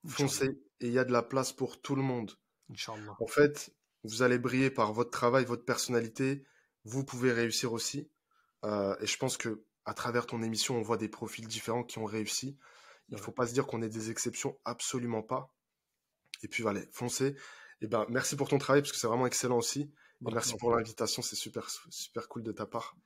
[0.06, 2.32] foncez et il y a de la place pour tout le monde.
[3.20, 3.72] En fait,
[4.02, 6.44] vous allez briller par votre travail, votre personnalité,
[6.84, 8.10] vous pouvez réussir aussi.
[8.64, 11.98] Euh, et je pense que à travers ton émission, on voit des profils différents qui
[11.98, 12.58] ont réussi.
[13.10, 15.54] Il ne faut pas se dire qu'on est des exceptions, absolument pas.
[16.42, 17.36] Et puis voilà, foncez.
[17.80, 19.92] Et ben, merci pour ton travail parce que c'est vraiment excellent aussi.
[20.32, 22.96] Merci pour l'invitation, c'est super, super cool de ta part.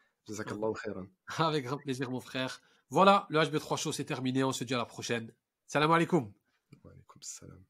[1.39, 2.61] Avec grand plaisir, mon frère.
[2.91, 4.45] Voilà, le HB3 Show, c'est terminé.
[4.45, 5.33] On se dit à la prochaine.
[5.67, 6.33] Salam alaikum.
[6.85, 7.65] Wa alaikum salam.